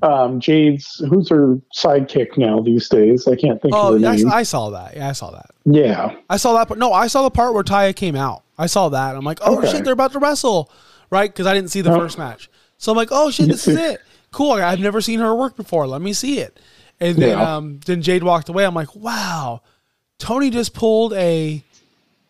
[0.03, 3.29] um, Jade's, who's her sidekick now these days?
[3.29, 4.31] I can't think Oh, of her I, name.
[4.33, 4.97] I saw that.
[4.97, 5.51] Yeah, I saw that.
[5.65, 6.17] yeah.
[6.29, 6.67] I saw that.
[6.69, 6.81] Part.
[6.81, 8.43] No, I saw the part where Taya came out.
[8.59, 9.15] I saw that.
[9.15, 9.71] I'm like, oh Okay.
[9.71, 10.71] shit, they're about to wrestle,
[11.11, 11.31] right?
[11.31, 11.99] Because I didn't see the No.
[12.01, 12.51] first match.
[12.79, 14.01] So I'm like, oh shit, this is it.
[14.33, 14.53] Cool.
[14.55, 15.87] I've never seen her work before.
[15.87, 16.59] Let me see it.
[16.99, 17.57] And then, Yeah.
[17.57, 18.65] um, then Jade walked away.
[18.65, 19.61] I'm like, wow,
[20.23, 21.65] Tony just pulled a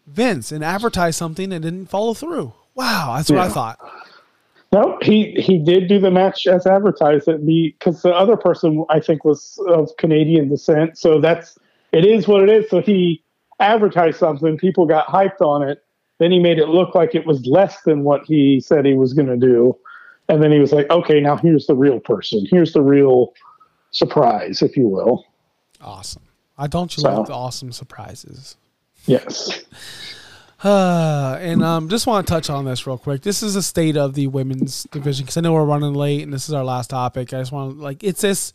[0.07, 2.55] Vince and advertised something and didn't follow through.
[2.75, 3.79] Wow, that's what I thought.
[4.73, 7.29] No, he he did do the match as advertised.
[7.29, 11.59] It because the other person I think was of Canadian descent, so that's
[11.93, 12.71] it is what it is.
[12.71, 13.23] So he
[13.61, 15.85] advertised something, people got hyped on it.
[16.17, 19.13] Then he made it look like it was less than what he said he was
[19.13, 19.77] going to do,
[20.31, 22.47] and then he was like, "Okay, now here's the real person.
[22.51, 23.35] Here's the real
[23.91, 25.27] surprise, if you will."
[25.83, 26.23] Awesome.
[26.59, 28.57] I don't you So- love the awesome surprises?
[29.07, 29.63] Yes.
[30.65, 33.21] Uh, and um, just want to touch on this real quick.
[33.23, 36.33] This is a state of the women's division because I know we're running late, and
[36.33, 37.35] this is our last topic.
[37.35, 38.53] I just want to like it's this.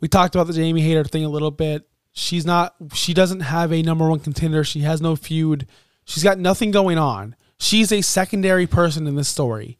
[0.00, 1.86] We talked about the Jamie Hayter thing a little bit.
[2.12, 2.74] She's not.
[2.94, 4.64] She doesn't have a number one contender.
[4.64, 5.66] She has no feud.
[6.06, 7.36] She's got nothing going on.
[7.58, 9.76] She's a secondary person in this story.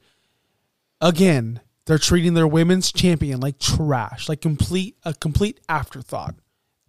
[1.01, 6.35] Again, they're treating their women's champion like trash, like complete a complete afterthought.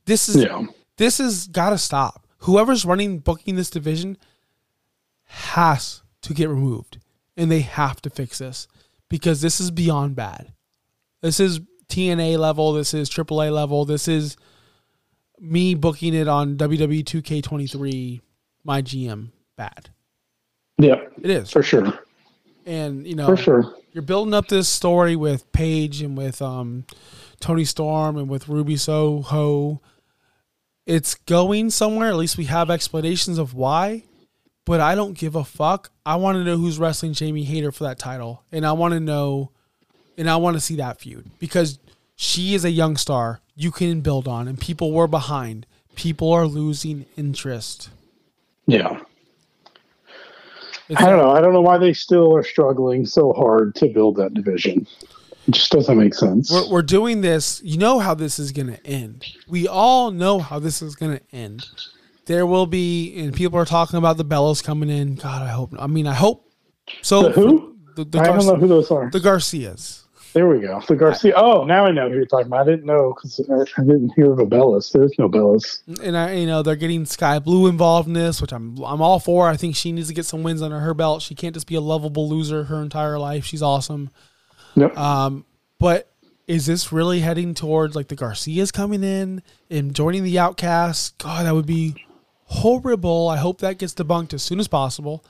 [0.07, 0.65] This is Yeah.
[0.97, 2.25] this has got to stop.
[2.39, 4.17] Whoever's running booking this division
[5.25, 6.97] has to get removed,
[7.35, 8.67] and they have to fix this
[9.09, 10.53] because this is beyond bad.
[11.21, 12.73] This is TNA level.
[12.73, 13.85] This is AAA level.
[13.85, 14.37] This is
[15.39, 18.21] me booking it on WWE 2K23,
[18.63, 19.29] my GM.
[19.55, 19.89] Bad.
[20.77, 21.99] Yeah, It is, for sure.
[22.65, 23.75] and you know, For sure.
[23.93, 26.85] you're building up this story with Paige and with um,
[27.39, 29.81] Toni Storm and with Ruby Soho.
[30.87, 32.07] It's going somewhere.
[32.09, 34.03] At least we have explanations of why.
[34.65, 35.91] But I don't give a fuck.
[36.05, 38.99] I want to know who's wrestling Jamie Hayter for that title, and I want to
[38.99, 39.51] know,
[40.17, 41.79] and I want to see that feud because
[42.17, 45.65] she is a young star you can build on, and people were behind.
[45.95, 47.89] People are losing interest.
[48.65, 48.99] Yeah.
[50.89, 51.31] It's I don't know.
[51.31, 54.85] I don't know why they still are struggling so hard to build that division.
[55.47, 56.51] It just doesn't make sense.
[56.51, 57.61] we're, we're doing this.
[57.63, 59.25] You know how this is going to end.
[59.47, 61.65] We all know how this is going to end.
[62.25, 65.15] There will be, and people are talking about the Bellas coming in.
[65.15, 65.73] God, I hope.
[65.79, 66.51] I mean, I hope.
[67.01, 67.77] So The who?
[67.95, 69.09] The, the, I don't know who those are.
[69.09, 70.03] the Garcias.
[70.33, 70.81] There we go.
[70.87, 71.33] The Garcia.
[71.35, 72.67] Oh, now I know who you're talking about.
[72.67, 74.91] I didn't know because I, I didn't hear of a Bellas.
[74.91, 75.81] There's no Bellas.
[76.03, 79.19] and I, you know, they're getting Skye Blue involved in this, which I'm, I'm all
[79.19, 79.47] for.
[79.47, 81.21] I think she needs to get some wins under her belt.
[81.23, 83.45] She can't just be a lovable loser her entire life.
[83.45, 84.11] She's awesome.
[84.77, 84.95] Yep.
[84.95, 85.45] Um,
[85.79, 86.11] but
[86.47, 91.09] is this really heading towards like the Garcias coming in and joining the Outcasts?
[91.17, 92.05] God, that would be
[92.45, 93.27] horrible.
[93.27, 95.25] I hope that gets debunked as soon as possible.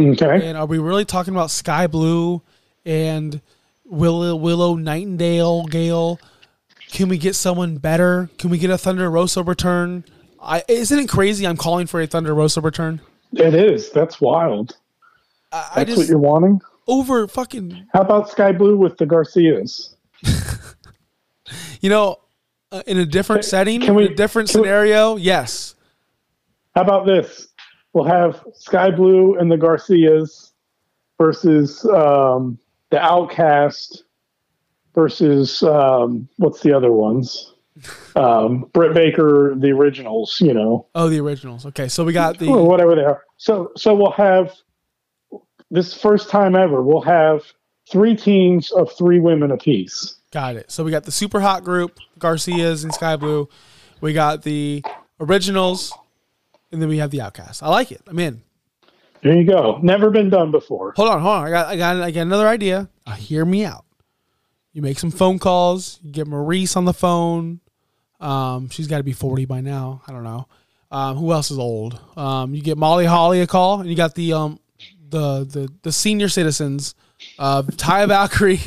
[0.00, 0.48] okay.
[0.48, 2.42] And are we really talking about Skye Blue
[2.84, 3.40] and
[3.84, 6.18] Willow Willow Nightingale Gale?
[6.88, 8.30] Can we get someone better?
[8.38, 10.04] Can we get a Thunder Rosa return?
[10.40, 11.46] I, isn't it crazy?
[11.46, 13.00] I'm calling for a Thunder Rosa return.
[13.32, 13.90] It is.
[13.90, 14.76] That's wild.
[15.52, 16.60] I, I That's what you're wanting.
[16.86, 19.96] Over fucking How about Skye Blue with the Garcias?
[21.80, 22.18] you know
[22.72, 25.16] uh, in a different setting, can we- in a different can we- scenario.
[25.16, 25.74] yes,
[26.74, 27.48] How about this?
[27.92, 30.52] We'll have Skye Blue and the Garcias
[31.18, 32.58] versus um,
[32.90, 34.04] the Outcast
[34.94, 37.52] versus um, what's the other ones?
[38.16, 41.66] Um, Britt Baker, the originals, you know, oh the originals.
[41.66, 43.22] Okay, so we got the or whatever they are.
[43.36, 44.54] So, so we'll have
[45.70, 46.82] this first time ever.
[46.82, 47.42] We'll have
[47.90, 50.16] three teams of three women apiece.
[50.32, 50.70] Got it.
[50.70, 53.48] So we got the super hot group, Garcias and Skye Blue.
[54.00, 54.84] We got the
[55.20, 55.92] originals,
[56.70, 57.62] and then we have the Outcasts.
[57.62, 58.02] I like it.
[58.06, 58.42] I'm in.
[59.22, 59.78] There you go.
[59.82, 60.92] Never been done before.
[60.96, 61.46] Hold on, hold on.
[61.46, 62.88] I got, I got, I got another idea.
[63.06, 63.84] Uh, hear me out.
[64.72, 65.98] You make some phone calls.
[66.02, 67.60] You get Maryse on the phone.
[68.20, 70.02] Um, she's got to be 40 by now.
[70.06, 70.46] I don't know.
[70.90, 71.98] Um, who else is old?
[72.16, 74.60] Um, you get Molly Holly a call, and you got the um,
[75.08, 76.94] the the the senior citizens,
[77.38, 78.60] uh, Ty Valkyrie,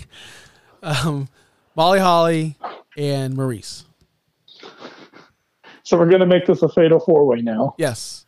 [0.84, 1.28] um,
[1.76, 2.58] Molly Holly,
[2.98, 3.84] and Maryse.
[5.84, 7.76] So we're gonna make this a fatal four way now.
[7.78, 8.26] Yes.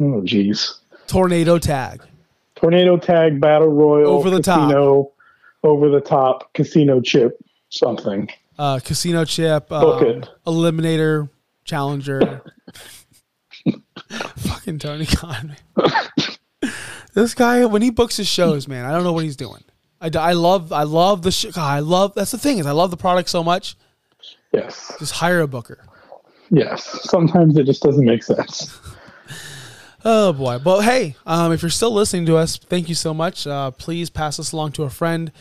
[0.00, 0.78] Oh, jeez.
[1.06, 2.02] Tornado tag.
[2.54, 4.68] Tornado tag battle royal Over the top.
[4.68, 5.12] casino,
[5.62, 7.38] over the top casino chip
[7.68, 8.28] something.
[8.58, 9.68] Uh, casino chip.
[9.68, 10.28] Book Uh, it.
[10.46, 11.28] eliminator.
[11.64, 12.42] Challenger.
[14.36, 15.56] Fucking Tony Khan.
[17.16, 19.64] this guy, when he books his shows, man, I don't know what he's doing.
[20.00, 22.14] I, I love, I love the sh- God, I love.
[22.14, 23.76] That's the thing is, I love the product so much.
[24.52, 25.84] Yes, Just hire a booker.
[26.50, 26.84] yes.
[27.10, 28.78] Sometimes it just doesn't make sense.
[30.08, 30.58] Oh boy!
[30.62, 33.44] But hey, um, if you're still listening to us, thank you so much.
[33.44, 35.32] Uh, please pass this along to a friend.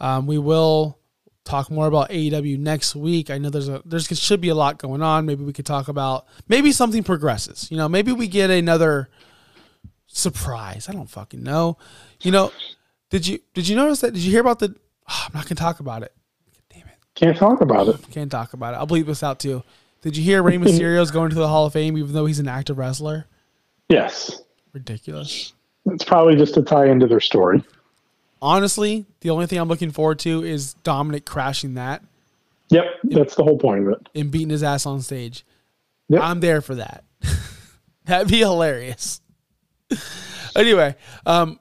[0.00, 0.96] Um, we will
[1.44, 3.30] talk more about AEW next week.
[3.30, 5.26] I know there's a there's should be a lot going on.
[5.26, 7.68] Maybe we could talk about maybe something progresses.
[7.68, 9.08] You know, maybe we get another
[10.12, 10.88] surprise.
[10.88, 11.78] I don't fucking know.
[12.20, 12.52] You know,
[13.10, 14.12] did you did you notice that?
[14.14, 14.74] Did you hear about the?
[15.08, 16.12] Oh, I'm not gonna talk about it.
[16.72, 17.96] Damn it, Can't talk about it.
[18.10, 18.76] can't talk about it.
[18.78, 19.62] I'll bleep this out too.
[20.02, 22.48] Did you hear Rey Mysterio's going to the Hall of Fame even though he's an
[22.48, 23.26] active wrestler?
[23.88, 24.40] Yes,
[24.72, 25.52] Ridiculous.
[25.86, 27.62] it's probably just to tie into their story.
[28.40, 32.02] honestly, the only thing I'm looking forward to is Dominik crashing that
[32.70, 34.08] Yep, that's the whole point of it.
[34.14, 35.44] and beating his ass on stage.
[36.08, 36.22] Yep.
[36.22, 37.04] I'm there for that.
[38.06, 39.20] That'd be hilarious.
[40.56, 40.94] anyway,
[41.26, 41.58] um,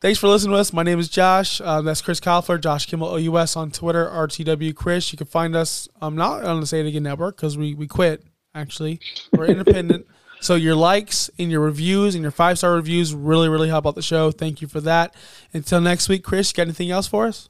[0.00, 0.72] thanks for listening to us.
[0.72, 1.60] My name is Josh.
[1.60, 5.12] Um, that's Chris Koffler, Josh Kimmel OUS on Twitter, RTW Chris.
[5.12, 7.86] You can find us um, not on the Say It Again Network because we, we
[7.86, 9.00] quit, actually.
[9.32, 10.06] We're independent.
[10.40, 13.94] So your likes and your reviews and your five star reviews really, really help out
[13.94, 14.30] the show.
[14.30, 15.14] Thank you for that.
[15.52, 17.48] Until next week, Chris, you got anything else for us?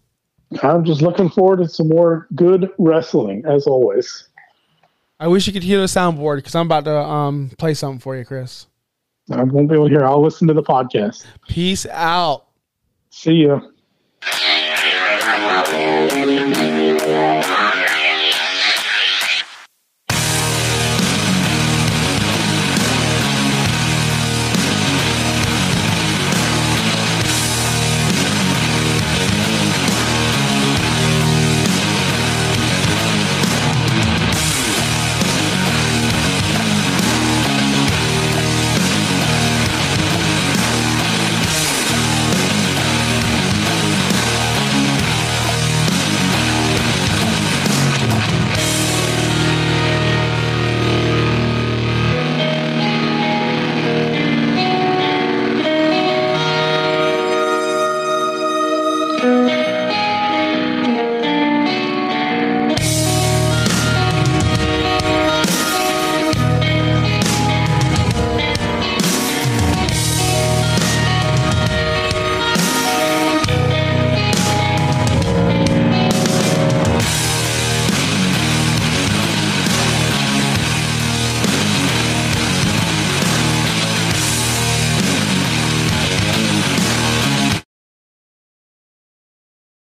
[0.62, 4.28] I'm just looking forward to some more good wrestling, as always.
[5.20, 8.16] I wish you could hear the soundboard because I'm about to um, play something for
[8.16, 8.66] you, Chris.
[9.30, 10.04] I won't be able to hear.
[10.04, 11.26] I'll listen to the podcast.
[11.48, 12.46] Peace out.
[13.10, 13.60] See ya.